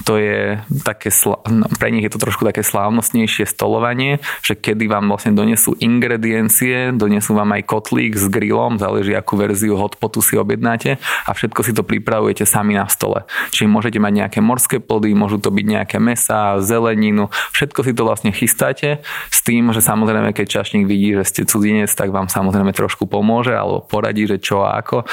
to 0.08 0.16
je 0.16 0.60
také, 0.88 1.12
no, 1.52 1.68
pre 1.76 1.92
nich 1.92 2.08
je 2.08 2.14
to 2.14 2.22
trošku 2.22 2.48
také 2.48 2.64
slávnostnejšie 2.64 3.44
stolovanie, 3.44 4.24
že 4.42 4.56
kedy 4.56 4.88
vám 4.88 5.12
vlastne 5.12 5.36
donesú 5.36 5.76
ingrediencie, 5.76 6.96
donesú 6.96 7.36
vám 7.36 7.52
aj 7.60 7.68
kotlík 7.68 8.16
s 8.16 8.32
grillom, 8.32 8.80
záleží 8.80 9.12
akú 9.12 9.36
verziu 9.36 9.76
hotpotu 9.76 10.24
si 10.24 10.40
objednáte 10.40 11.02
a 11.28 11.32
všetko 11.36 11.60
si 11.68 11.72
to 11.76 11.84
pripravujete 11.84 12.48
sami 12.48 12.80
na 12.80 12.88
stole. 12.88 13.28
Čiže 13.52 13.68
môžete 13.68 14.00
mať 14.00 14.14
nejaké 14.26 14.40
morské 14.40 14.78
plody, 14.80 15.12
môžu 15.12 15.42
to 15.42 15.52
byť 15.52 15.66
nejaké 15.68 15.98
mesa, 16.00 16.64
zeleninu, 16.64 17.28
všetko 17.52 17.84
si 17.84 17.92
to 17.92 18.08
vlastne 18.08 18.32
chystáte 18.32 19.04
s 19.28 19.40
tým, 19.44 19.76
že 19.76 19.84
samozrejme 19.84 20.32
keď 20.32 20.64
čašník 20.64 20.88
vidí, 20.88 21.12
že 21.18 21.28
ste 21.28 21.42
cudzinec, 21.44 21.92
tak 21.92 22.16
vám 22.16 22.32
samozrejme 22.32 22.72
trošku 22.72 23.04
pomôže 23.10 23.52
alebo 23.52 23.84
poradí, 23.84 24.24
že 24.30 24.40
čo 24.40 24.64
a 24.64 24.80
ako. 24.80 25.04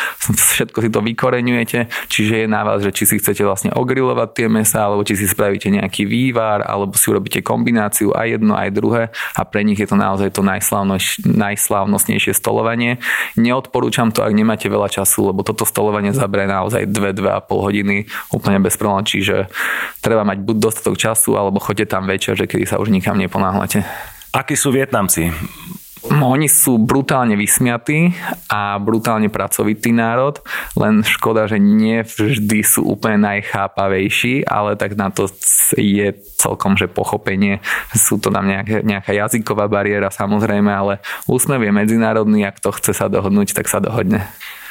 Všetko 0.57 0.79
si 0.85 0.88
to 0.92 1.01
vykoreňujete, 1.03 1.79
čiže 2.07 2.44
je 2.44 2.46
na 2.46 2.62
vás, 2.62 2.81
že 2.85 2.94
či 2.94 3.05
si 3.09 3.18
chcete 3.18 3.42
vlastne 3.42 3.70
ogrilovať 3.75 4.29
tie 4.37 4.46
mesa 4.46 4.76
mesa, 4.77 4.93
alebo 4.93 5.09
či 5.09 5.17
si 5.17 5.25
spravíte 5.25 5.73
nejaký 5.73 6.05
vývar, 6.05 6.61
alebo 6.61 6.93
si 6.93 7.09
urobíte 7.09 7.41
kombináciu 7.41 8.12
aj 8.12 8.37
jedno, 8.37 8.53
aj 8.53 8.69
druhé 8.77 9.09
a 9.33 9.41
pre 9.49 9.65
nich 9.65 9.81
je 9.81 9.89
to 9.89 9.97
naozaj 9.97 10.29
to 10.37 10.45
najslávnostnejšie 11.25 12.37
stolovanie. 12.37 13.01
Neodporúčam 13.41 14.12
to, 14.12 14.21
ak 14.21 14.37
nemáte 14.37 14.69
veľa 14.69 14.93
času, 14.93 15.33
lebo 15.33 15.41
toto 15.41 15.65
stolovanie 15.65 16.12
zabere 16.12 16.45
naozaj 16.45 16.85
2-2,5 16.93 17.49
hodiny 17.49 18.05
úplne 18.29 18.61
bez 18.61 18.77
problémov, 18.77 19.09
čiže 19.09 19.49
treba 20.05 20.29
mať 20.29 20.45
buď 20.45 20.57
dostatok 20.61 21.01
času, 21.01 21.41
alebo 21.41 21.57
choďte 21.57 21.97
tam 21.97 22.05
večer, 22.05 22.37
že 22.37 22.45
kedy 22.45 22.69
sa 22.69 22.77
už 22.77 22.93
nikam 22.93 23.17
neponáhľate. 23.17 23.81
Akí 24.37 24.53
sú 24.53 24.69
Vietnamci? 24.69 25.33
Oni 26.11 26.47
sú 26.47 26.79
brutálne 26.79 27.35
vysmiatí 27.35 28.14
a 28.51 28.79
brutálne 28.79 29.27
pracovitý 29.27 29.90
národ, 29.90 30.38
len 30.79 31.03
škoda, 31.03 31.51
že 31.51 31.59
nie 31.59 32.03
vždy 32.07 32.62
sú 32.62 32.87
úplne 32.87 33.27
najchápavejší, 33.27 34.47
ale 34.47 34.79
tak 34.79 34.95
na 34.95 35.11
to 35.11 35.27
je 35.75 36.14
celkom, 36.47 36.79
že 36.79 36.87
pochopenie. 36.87 37.59
Sú 37.91 38.23
to 38.23 38.31
tam 38.31 38.47
nejaké, 38.47 38.87
nejaká 38.87 39.11
jazyková 39.11 39.67
bariéra 39.67 40.15
samozrejme, 40.15 40.71
ale 40.71 41.03
úsmev 41.27 41.59
je 41.59 41.73
medzinárodný, 41.75 42.47
ak 42.47 42.63
to 42.63 42.71
chce 42.71 42.95
sa 42.95 43.11
dohodnúť, 43.11 43.51
tak 43.51 43.67
sa 43.67 43.83
dohodne. 43.83 44.23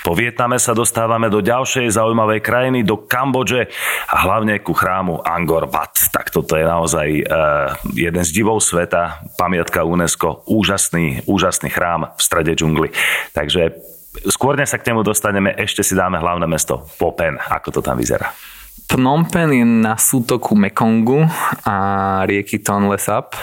Po 0.05 0.13
Vietname 0.13 0.61
sa 0.61 0.77
dostávame 0.77 1.33
do 1.33 1.41
ďalšej 1.41 1.97
zaujímavej 1.97 2.45
krajiny, 2.45 2.85
do 2.85 3.09
Kambodže 3.09 3.73
a 4.05 4.21
hlavne 4.21 4.61
ku 4.61 4.77
chrámu 4.77 5.25
Angkor 5.25 5.65
Wat. 5.65 5.97
Tak 6.13 6.29
toto 6.29 6.53
je 6.53 6.61
naozaj 6.61 7.25
uh, 7.25 7.73
jeden 7.97 8.21
z 8.21 8.29
divov 8.29 8.61
sveta, 8.61 9.25
pamiatka 9.33 9.81
UNESCO, 9.81 10.45
úžasný, 10.45 11.25
úžasný 11.25 11.73
chrám 11.73 12.13
v 12.13 12.21
strede 12.21 12.53
džungli. 12.53 12.93
Takže 13.33 13.81
skôr 14.29 14.61
sa 14.61 14.77
k 14.77 14.93
nemu 14.93 15.01
dostaneme, 15.01 15.57
ešte 15.57 15.81
si 15.81 15.97
dáme 15.97 16.21
hlavné 16.21 16.45
mesto 16.45 16.85
Popen, 17.01 17.41
ako 17.41 17.73
to 17.73 17.81
tam 17.81 17.97
vyzerá. 17.97 18.29
Phnom 18.85 19.25
Penh 19.27 19.53
je 19.61 19.65
na 19.65 19.97
sútoku 19.97 20.53
Mekongu 20.53 21.25
a 21.65 21.75
rieky 22.29 22.61
Tonle 22.61 23.01
Sap 23.01 23.33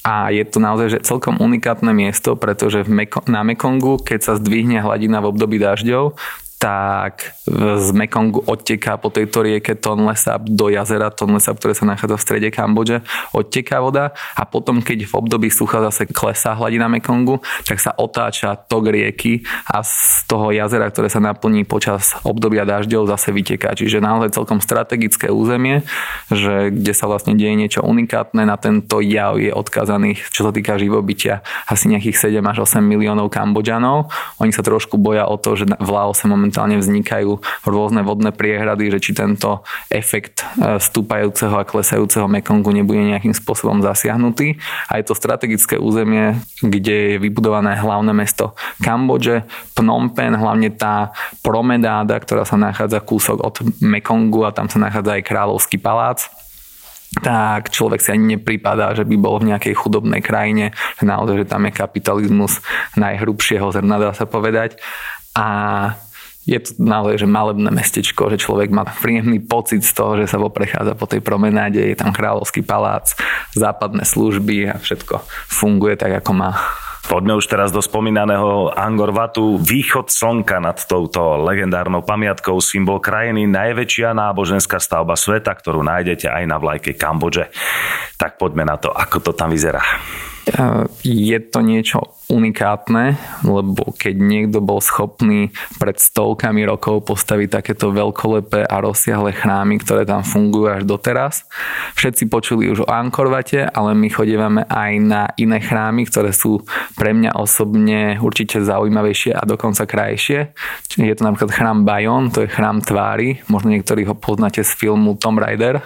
a 0.00 0.32
je 0.32 0.40
to 0.48 0.62
naozaj 0.62 0.88
že 0.88 1.04
celkom 1.04 1.36
unikátne 1.36 1.92
miesto, 1.92 2.32
pretože 2.38 2.86
v 2.86 3.04
Meko- 3.04 3.26
na 3.28 3.44
Mekongu, 3.44 4.00
keď 4.00 4.20
sa 4.24 4.32
zdvihne 4.40 4.80
hladina 4.80 5.20
v 5.20 5.28
období 5.28 5.60
dažďov, 5.60 6.16
tak 6.60 7.40
z 7.48 7.88
Mekongu 7.96 8.44
odteká 8.44 9.00
po 9.00 9.08
tejto 9.08 9.40
rieke 9.40 9.72
Tonle 9.80 10.12
Sap 10.12 10.44
do 10.44 10.68
jazera 10.68 11.08
Tonle 11.08 11.40
Sap, 11.40 11.56
ktoré 11.56 11.72
sa 11.72 11.88
nachádza 11.88 12.20
v 12.20 12.24
strede 12.28 12.48
Kambodže, 12.52 13.00
odteká 13.32 13.80
voda 13.80 14.12
a 14.36 14.44
potom, 14.44 14.84
keď 14.84 15.08
v 15.08 15.12
období 15.16 15.48
sucha 15.48 15.80
zase 15.88 16.04
klesá 16.04 16.52
hladina 16.52 16.92
Mekongu, 16.92 17.40
tak 17.64 17.80
sa 17.80 17.96
otáča 17.96 18.60
tok 18.60 18.92
rieky 18.92 19.40
a 19.72 19.80
z 19.80 20.28
toho 20.28 20.52
jazera, 20.52 20.92
ktoré 20.92 21.08
sa 21.08 21.24
naplní 21.24 21.64
počas 21.64 22.12
obdobia 22.28 22.68
dažďov, 22.68 23.08
zase 23.08 23.32
vyteká. 23.32 23.72
Čiže 23.72 24.04
naozaj 24.04 24.36
celkom 24.36 24.60
strategické 24.60 25.32
územie, 25.32 25.80
že 26.28 26.68
kde 26.68 26.92
sa 26.92 27.08
vlastne 27.08 27.40
deje 27.40 27.56
niečo 27.56 27.80
unikátne, 27.80 28.44
na 28.44 28.60
tento 28.60 29.00
jav 29.00 29.40
je 29.40 29.48
odkazaných, 29.48 30.28
čo 30.28 30.44
sa 30.44 30.52
týka 30.52 30.76
živobytia, 30.76 31.40
asi 31.64 31.88
nejakých 31.88 32.36
7 32.36 32.44
až 32.44 32.68
8 32.68 32.84
miliónov 32.84 33.32
Kambodžanov. 33.32 34.12
Oni 34.44 34.52
sa 34.52 34.60
trošku 34.60 35.00
boja 35.00 35.24
o 35.24 35.40
to, 35.40 35.56
že 35.56 35.64
v 35.64 35.88
Laose 35.88 36.28
momentálne 36.28 36.49
momentálne 36.50 36.82
vznikajú 36.82 37.38
rôzne 37.62 38.02
vodné 38.02 38.34
priehrady, 38.34 38.90
že 38.90 38.98
či 38.98 39.14
tento 39.14 39.62
efekt 39.86 40.42
e, 40.58 40.82
stúpajúceho 40.82 41.54
a 41.54 41.62
klesajúceho 41.62 42.26
Mekongu 42.26 42.74
nebude 42.74 42.98
nejakým 43.06 43.30
spôsobom 43.30 43.78
zasiahnutý. 43.86 44.58
A 44.90 44.98
je 44.98 45.06
to 45.06 45.14
strategické 45.14 45.78
územie, 45.78 46.34
kde 46.58 47.14
je 47.14 47.22
vybudované 47.22 47.78
hlavné 47.78 48.10
mesto 48.10 48.58
Kambodže, 48.82 49.46
Phnom 49.78 50.10
Penh, 50.10 50.34
hlavne 50.34 50.74
tá 50.74 51.14
promenáda, 51.46 52.18
ktorá 52.18 52.42
sa 52.42 52.58
nachádza 52.58 52.98
kúsok 52.98 53.38
od 53.46 53.54
Mekongu 53.78 54.42
a 54.42 54.50
tam 54.50 54.66
sa 54.66 54.82
nachádza 54.82 55.22
aj 55.22 55.22
kráľovský 55.22 55.78
palác 55.78 56.26
tak 57.10 57.74
človek 57.74 57.98
si 57.98 58.14
ani 58.14 58.38
nepripadá, 58.38 58.94
že 58.94 59.02
by 59.02 59.18
bol 59.18 59.42
v 59.42 59.50
nejakej 59.50 59.74
chudobnej 59.74 60.22
krajine, 60.22 60.70
naozaj, 61.02 61.42
že 61.42 61.50
tam 61.50 61.66
je 61.66 61.74
kapitalizmus 61.74 62.62
najhrubšieho 62.94 63.66
zrna, 63.74 63.98
dá 63.98 64.14
sa 64.14 64.30
povedať. 64.30 64.78
A 65.34 65.48
je 66.48 66.58
to 66.58 66.70
naozaj 66.80 67.20
že 67.20 67.28
malebné 67.28 67.68
mestečko, 67.68 68.32
že 68.32 68.40
človek 68.40 68.72
má 68.72 68.88
príjemný 68.88 69.40
pocit 69.44 69.84
z 69.84 69.92
toho, 69.92 70.16
že 70.16 70.30
sa 70.30 70.40
prechádza 70.40 70.96
po 70.96 71.04
tej 71.04 71.20
promenáde, 71.20 71.80
je 71.80 71.96
tam 71.96 72.10
kráľovský 72.10 72.64
palác, 72.64 73.12
západné 73.52 74.08
služby 74.08 74.72
a 74.72 74.80
všetko 74.80 75.20
funguje 75.46 76.00
tak, 76.00 76.24
ako 76.24 76.32
má. 76.32 76.56
Poďme 77.10 77.42
už 77.42 77.50
teraz 77.50 77.74
do 77.74 77.82
spomínaného 77.82 78.70
Angor 78.70 79.10
Vatu. 79.10 79.58
Východ 79.58 80.14
slnka 80.14 80.62
nad 80.62 80.78
touto 80.78 81.42
legendárnou 81.42 82.06
pamiatkou, 82.06 82.62
symbol 82.62 83.02
krajiny, 83.02 83.50
najväčšia 83.50 84.14
náboženská 84.14 84.78
stavba 84.78 85.18
sveta, 85.18 85.50
ktorú 85.50 85.82
nájdete 85.82 86.30
aj 86.30 86.44
na 86.46 86.62
vlajke 86.62 86.94
Kambodže. 86.94 87.50
Tak 88.14 88.38
poďme 88.38 88.62
na 88.62 88.78
to, 88.78 88.94
ako 88.94 89.26
to 89.26 89.32
tam 89.34 89.50
vyzerá. 89.50 89.82
Je 91.04 91.38
to 91.38 91.62
niečo 91.62 92.16
unikátne, 92.30 93.18
lebo 93.42 93.90
keď 93.90 94.14
niekto 94.14 94.62
bol 94.62 94.78
schopný 94.78 95.50
pred 95.82 95.98
stovkami 95.98 96.62
rokov 96.62 97.10
postaviť 97.10 97.48
takéto 97.58 97.90
veľkolepé 97.90 98.66
a 98.66 98.76
rozsiahle 98.78 99.34
chrámy, 99.34 99.82
ktoré 99.82 100.06
tam 100.06 100.22
fungujú 100.22 100.70
až 100.70 100.82
doteraz. 100.86 101.42
Všetci 101.98 102.30
počuli 102.30 102.70
už 102.70 102.86
o 102.86 102.90
Ankorvate, 102.90 103.66
ale 103.66 103.98
my 103.98 104.08
chodívame 104.10 104.62
aj 104.70 104.92
na 105.02 105.22
iné 105.34 105.58
chrámy, 105.58 106.06
ktoré 106.06 106.30
sú 106.30 106.62
pre 106.94 107.10
mňa 107.10 107.34
osobne 107.34 108.18
určite 108.22 108.62
zaujímavejšie 108.62 109.34
a 109.34 109.42
dokonca 109.42 109.86
krajšie. 109.86 110.54
Je 110.94 111.14
to 111.18 111.26
napríklad 111.26 111.50
chrám 111.50 111.82
Bayon, 111.82 112.30
to 112.30 112.46
je 112.46 112.52
chrám 112.52 112.78
tvári, 112.78 113.42
možno 113.50 113.74
niektorí 113.74 114.06
ho 114.06 114.14
poznáte 114.14 114.62
z 114.62 114.70
filmu 114.78 115.18
Tom 115.18 115.42
Raider 115.42 115.82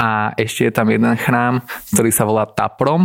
a 0.00 0.32
ešte 0.32 0.64
je 0.64 0.72
tam 0.72 0.88
jeden 0.88 1.12
chrám, 1.20 1.60
ktorý 1.92 2.08
sa 2.08 2.24
volá 2.24 2.48
Taprom 2.48 3.04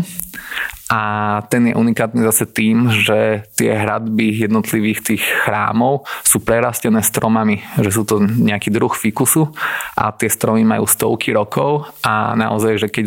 a 0.86 1.02
ten 1.50 1.66
je 1.66 1.74
unikátny 1.74 2.22
zase 2.22 2.46
tým, 2.46 2.94
že 2.94 3.42
tie 3.58 3.74
hradby 3.74 4.46
jednotlivých 4.46 5.02
tých 5.02 5.24
chrámov 5.26 6.06
sú 6.22 6.46
prerastené 6.46 7.02
stromami, 7.02 7.66
že 7.82 7.90
sú 7.90 8.06
to 8.06 8.22
nejaký 8.22 8.70
druh 8.70 8.94
fikusu 8.94 9.50
a 9.98 10.14
tie 10.14 10.30
stromy 10.30 10.62
majú 10.62 10.86
stovky 10.86 11.34
rokov 11.34 11.90
a 12.06 12.38
naozaj, 12.38 12.86
že 12.86 12.88
keď 12.94 13.06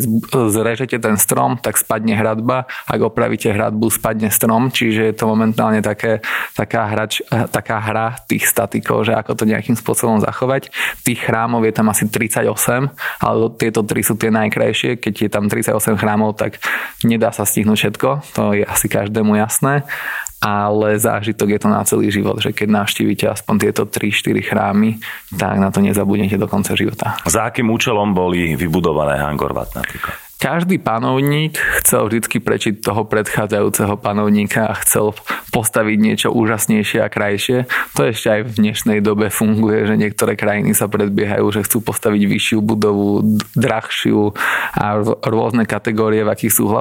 zrežete 0.51 0.99
ten 0.99 1.15
strom, 1.15 1.55
tak 1.55 1.79
spadne 1.79 2.19
hradba, 2.19 2.67
ak 2.83 2.99
opravíte 2.99 3.47
hradbu, 3.55 3.87
spadne 3.87 4.27
strom, 4.27 4.67
čiže 4.75 5.07
je 5.07 5.15
to 5.15 5.31
momentálne 5.31 5.79
také, 5.79 6.19
taká, 6.59 6.91
hrač, 6.91 7.23
taká 7.31 7.79
hra 7.79 8.19
tých 8.27 8.43
statikov, 8.43 9.07
že 9.07 9.15
ako 9.15 9.39
to 9.39 9.43
nejakým 9.47 9.79
spôsobom 9.79 10.19
zachovať. 10.19 10.67
Tých 11.07 11.23
chrámov 11.23 11.63
je 11.63 11.71
tam 11.71 11.87
asi 11.87 12.11
38, 12.11 12.43
ale 13.23 13.43
tieto 13.55 13.87
tri 13.87 14.03
sú 14.03 14.19
tie 14.19 14.27
najkrajšie. 14.27 14.99
Keď 14.99 15.13
je 15.15 15.29
tam 15.31 15.47
38 15.47 15.95
chrámov, 15.95 16.35
tak 16.35 16.59
nedá 17.07 17.31
sa 17.31 17.47
stihnúť 17.47 17.68
stihnúť 17.69 17.77
všetko, 17.85 18.09
to 18.33 18.43
je 18.57 18.63
asi 18.65 18.89
každému 18.89 19.37
jasné, 19.37 19.85
ale 20.41 20.97
zážitok 20.97 21.53
je 21.53 21.59
to 21.61 21.69
na 21.69 21.85
celý 21.85 22.09
život, 22.09 22.41
že 22.41 22.49
keď 22.49 22.81
navštívite 22.81 23.29
aspoň 23.29 23.55
tieto 23.69 23.85
3-4 23.85 24.41
chrámy, 24.41 24.97
tak 25.37 25.61
na 25.61 25.69
to 25.69 25.83
nezabudnete 25.83 26.39
do 26.39 26.49
konca 26.49 26.73
života. 26.73 27.19
Za 27.29 27.53
akým 27.53 27.69
účelom 27.69 28.15
boli 28.17 28.57
vybudované 28.57 29.21
Hangorvat 29.21 29.77
napríklad? 29.77 30.28
Každý 30.39 30.79
panovník 30.79 31.59
chcel 31.83 32.07
vždy 32.07 32.39
prečiť 32.39 32.73
toho 32.79 33.03
predchádzajúceho 33.03 33.99
panovníka 33.99 34.71
a 34.71 34.79
chcel 34.79 35.11
postaviť 35.51 35.97
niečo 35.99 36.29
úžasnejšie 36.31 37.03
a 37.03 37.11
krajšie. 37.11 37.67
To 37.99 38.07
ešte 38.07 38.27
aj 38.31 38.41
v 38.47 38.51
dnešnej 38.55 38.99
dobe 39.03 39.27
funguje, 39.27 39.83
že 39.83 39.99
niektoré 39.99 40.39
krajiny 40.39 40.71
sa 40.71 40.87
predbiehajú, 40.87 41.43
že 41.51 41.67
chcú 41.67 41.83
postaviť 41.91 42.23
vyššiu 42.23 42.59
budovu, 42.63 43.35
drahšiu 43.51 44.31
a 44.79 45.03
rôzne 45.27 45.67
kategórie, 45.67 46.23
v 46.23 46.31
akých 46.31 46.55
sú, 46.55 46.71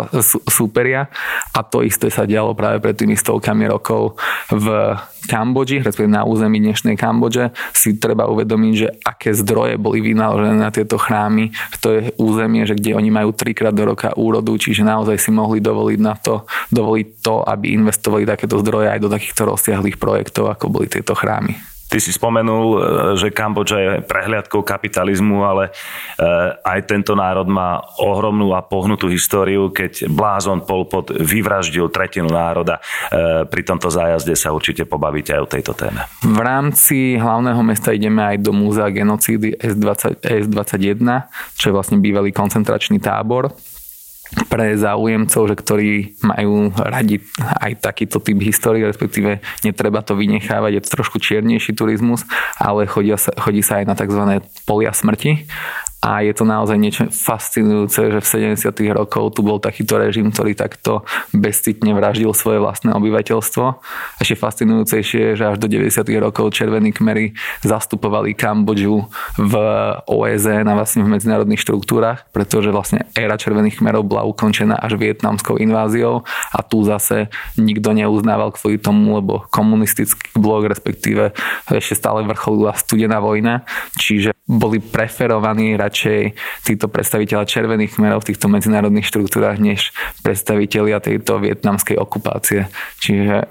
súperia. 0.47 1.11
A 1.51 1.67
to 1.67 1.83
isté 1.83 2.15
sa 2.15 2.31
dialo 2.31 2.55
práve 2.55 2.79
pred 2.79 2.95
tými 2.95 3.19
stovkami 3.19 3.67
rokov 3.67 4.15
v 4.55 4.95
Kambodži, 5.27 5.83
respektíve 5.83 6.15
na 6.15 6.23
území 6.23 6.63
dnešnej 6.63 6.95
Kambodže, 6.95 7.51
si 7.75 7.99
treba 7.99 8.31
uvedomiť, 8.31 8.73
že 8.79 8.89
aké 9.03 9.35
zdroje 9.35 9.75
boli 9.75 9.99
vynaložené 9.99 10.55
na 10.55 10.71
tieto 10.71 10.95
chrámy. 10.95 11.51
To 11.83 11.99
je 11.99 12.01
územie, 12.21 12.63
že 12.65 12.79
kde 12.79 12.95
oni 12.95 13.11
majú 13.11 13.35
trikrát 13.35 13.75
do 13.75 13.91
roka 13.91 14.15
úrodu, 14.15 14.55
čiže 14.55 14.87
naozaj 14.87 15.19
si 15.19 15.31
mohli 15.35 15.59
dovoliť 15.59 15.99
na 15.99 16.15
to, 16.15 16.47
dovoliť 16.71 17.07
to, 17.19 17.43
aby 17.43 17.75
investovali 17.75 18.23
takéto 18.23 18.63
zdroje 18.63 18.95
aj 18.95 19.01
do 19.03 19.11
takýchto 19.11 19.43
rozsiahlých 19.51 19.99
projektov, 19.99 20.55
ako 20.55 20.71
boli 20.71 20.87
tieto 20.87 21.19
chrámy. 21.19 21.68
Ty 21.89 21.99
si 22.05 22.13
spomenul, 22.13 22.67
e, 22.69 22.79
že 23.17 23.33
Kambodža 23.33 23.79
je 23.81 23.93
prehliadkou 24.05 24.61
kapitalizmu, 24.61 25.41
ale 25.41 25.65
e, 25.69 25.73
aj 26.61 26.85
tento 26.85 27.17
národ 27.17 27.49
má 27.49 27.81
ohromnú 27.97 28.53
a 28.53 28.61
pohnutú 28.61 29.09
históriu, 29.09 29.73
keď 29.73 30.05
blázon 30.13 30.69
Pol 30.69 30.85
Pot 30.85 31.09
vyvraždil 31.17 31.89
tretinu 31.89 32.29
národa. 32.29 32.77
E, 33.09 33.49
pri 33.49 33.63
tomto 33.65 33.89
zájazde 33.89 34.37
sa 34.37 34.53
určite 34.53 34.85
pobavíte 34.85 35.33
aj 35.33 35.41
o 35.41 35.49
tejto 35.49 35.73
téme. 35.73 36.05
V 36.21 36.41
rámci 36.45 37.17
hlavného 37.17 37.65
mesta 37.65 37.97
ideme 37.97 38.21
aj 38.21 38.37
do 38.45 38.53
múzea 38.53 38.93
genocídy 38.93 39.57
S20, 39.57 40.21
S21, 40.21 41.01
čo 41.57 41.73
je 41.73 41.75
vlastne 41.75 41.97
bývalý 41.97 42.37
koncentračný 42.37 43.01
tábor 43.01 43.57
pre 44.49 44.77
záujemcov, 44.77 45.43
že 45.49 45.55
ktorí 45.57 45.91
majú 46.21 46.73
radi 46.77 47.25
aj 47.41 47.81
takýto 47.81 48.21
typ 48.21 48.39
histórie, 48.45 48.85
respektíve 48.85 49.41
netreba 49.65 50.05
to 50.05 50.13
vynechávať, 50.13 50.71
je 50.79 50.83
to 50.85 50.91
trošku 51.01 51.17
čiernejší 51.17 51.73
turizmus, 51.73 52.29
ale 52.61 52.85
chodí 52.85 53.13
sa, 53.17 53.33
chodí 53.41 53.65
sa 53.65 53.81
aj 53.81 53.85
na 53.89 53.95
tzv. 53.97 54.23
polia 54.69 54.93
smrti 54.93 55.49
a 55.99 56.23
je 56.23 56.31
to 56.31 56.47
naozaj 56.47 56.79
niečo 56.79 57.11
fascinujúce, 57.11 58.15
že 58.15 58.19
v 58.23 58.55
70. 58.55 58.71
rokov 58.95 59.35
tu 59.35 59.43
bol 59.43 59.59
takýto 59.59 59.99
režim, 59.99 60.31
ktorý 60.31 60.55
takto 60.55 61.03
bezcitne 61.35 61.91
vraždil 61.91 62.31
svoje 62.39 62.63
vlastné 62.63 62.95
obyvateľstvo. 62.95 63.67
Ešte 64.23 64.39
fascinujúcejšie 64.39 65.35
že 65.35 65.43
až 65.43 65.59
do 65.59 65.67
90. 65.67 66.07
rokov 66.23 66.55
červení 66.55 66.95
kmery 66.95 67.35
zastupovali 67.67 68.39
Kambodžu 68.39 69.11
v 69.43 69.55
OSN 70.07 70.71
a 70.71 70.79
vlastne 70.79 71.03
v 71.03 71.19
medzinárodných 71.19 71.67
štruktúrach, 71.67 72.31
pretože 72.31 72.71
vlastne 72.71 73.11
éra 73.19 73.35
červených 73.35 73.83
kmerov 73.83 74.07
bola 74.07 74.23
ukončená 74.23 74.79
až 74.79 74.95
vietnamskou 74.95 75.59
inváziou 75.59 76.23
a 76.55 76.63
tu 76.63 76.87
zase 76.87 77.27
nikto 77.59 77.91
neuznával 77.91 78.55
kvôli 78.55 78.79
tomu, 78.79 79.19
lebo 79.19 79.51
komunistický 79.51 80.31
blok, 80.39 80.71
respektíve 80.71 81.35
ešte 81.67 81.99
stále 81.99 82.23
vrcholila 82.23 82.79
studená 82.79 83.19
vojna, 83.19 83.67
čiže 83.99 84.31
boli 84.49 84.81
preferovaní 84.81 85.77
radšej 85.89 86.21
títo 86.69 86.87
predstaviteľa 86.93 87.49
červených 87.49 87.97
kmerov 87.97 88.23
v 88.23 88.37
týchto 88.37 88.53
medzinárodných 88.53 89.09
štruktúrach, 89.09 89.57
než 89.57 89.97
predstavitelia 90.21 91.01
tejto 91.01 91.41
vietnamskej 91.41 91.97
okupácie. 91.97 92.69
Čiže 93.01 93.49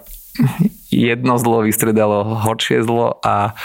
jedno 0.94 1.36
zlo 1.42 1.66
vystredalo 1.66 2.24
horšie 2.46 2.86
zlo 2.86 3.18
a 3.26 3.58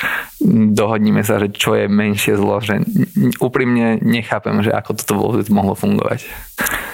dohodníme 0.72 1.20
sa, 1.22 1.38
že 1.38 1.52
čo 1.52 1.76
je 1.76 1.86
menšie 1.86 2.34
zlo, 2.40 2.58
že 2.64 2.80
úprimne 3.38 4.00
nechápem, 4.00 4.64
že 4.64 4.72
ako 4.72 4.90
toto 4.96 5.14
vôbec 5.20 5.46
mohlo 5.52 5.76
fungovať. 5.76 6.24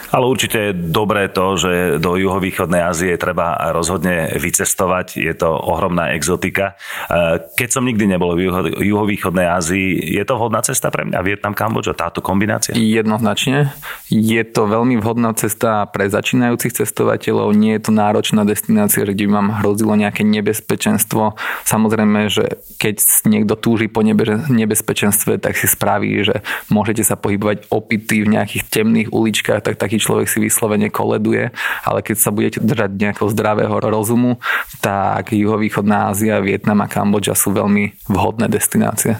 Ale 0.08 0.24
určite 0.24 0.58
je 0.58 0.72
dobré 0.72 1.28
to, 1.28 1.60
že 1.60 1.72
do 2.00 2.16
juhovýchodnej 2.16 2.80
Ázie 2.80 3.20
treba 3.20 3.54
rozhodne 3.76 4.32
vycestovať. 4.40 5.20
Je 5.20 5.34
to 5.36 5.52
ohromná 5.52 6.16
exotika. 6.16 6.80
E, 7.12 7.44
keď 7.52 7.68
som 7.68 7.84
nikdy 7.84 8.08
nebol 8.08 8.32
v 8.32 8.48
juhovýchodnej 8.80 9.44
Ázii, 9.44 10.16
je 10.16 10.24
to 10.24 10.40
vhodná 10.40 10.64
cesta 10.64 10.88
pre 10.88 11.04
mňa? 11.04 11.20
Vietnam, 11.20 11.52
Kambodža, 11.52 11.92
táto 11.92 12.24
kombinácia? 12.24 12.72
Jednoznačne. 12.72 13.76
Je 14.08 14.40
to 14.48 14.64
veľmi 14.64 14.96
vhodná 14.96 15.36
cesta 15.36 15.84
pre 15.92 16.08
začínajúcich 16.08 16.72
cestovateľov. 16.72 17.52
Nie 17.52 17.76
je 17.76 17.88
to 17.88 17.92
náročná 17.92 18.48
destinácia, 18.48 19.04
kde 19.04 19.28
by 19.28 19.32
vám 19.36 19.48
hrozilo 19.60 19.92
nejaké 19.92 20.24
nebezpečenstvo. 20.24 21.36
Samozrejme, 21.68 22.32
že 22.32 22.64
keď 22.80 22.96
niekto 23.28 23.60
túži 23.60 23.92
po 23.92 24.00
nebezpečenstve, 24.00 25.36
tak 25.36 25.60
si 25.60 25.68
spraví, 25.68 26.24
že 26.24 26.40
môžete 26.72 27.04
sa 27.04 27.20
pohybovať 27.20 27.68
opity 27.68 28.24
v 28.24 28.32
nejakých 28.38 28.62
temných 28.72 29.12
uličkách, 29.12 29.60
tak 29.60 29.76
taký 29.76 29.97
človek 29.98 30.26
si 30.30 30.38
vyslovene 30.40 30.88
koleduje, 30.88 31.50
ale 31.84 32.00
keď 32.00 32.16
sa 32.16 32.30
budete 32.30 32.58
držať 32.62 32.90
nejakého 32.96 33.28
zdravého 33.30 33.74
rozumu, 33.82 34.38
tak 34.80 35.34
juhovýchodná 35.34 36.14
Ázia, 36.14 36.40
Vietnam 36.40 36.80
a 36.80 36.90
Kambodža 36.90 37.36
sú 37.36 37.52
veľmi 37.52 38.08
vhodné 38.08 38.46
destinácie. 38.48 39.18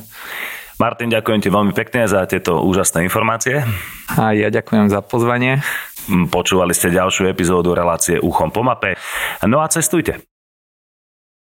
Martin, 0.78 1.10
ďakujem 1.10 1.42
ti 1.42 1.50
veľmi 1.50 1.74
pekne 1.74 2.06
za 2.06 2.22
tieto 2.30 2.62
úžasné 2.62 3.02
informácie. 3.02 3.66
A 4.14 4.30
ja 4.30 4.46
ďakujem 4.46 4.86
za 4.86 5.02
pozvanie. 5.02 5.58
Počúvali 6.08 6.70
ste 6.70 6.94
ďalšiu 6.94 7.26
epizódu 7.26 7.74
relácie 7.74 8.22
Uchom 8.22 8.54
po 8.54 8.62
mape. 8.62 8.94
No 9.42 9.58
a 9.58 9.66
cestujte. 9.66 10.37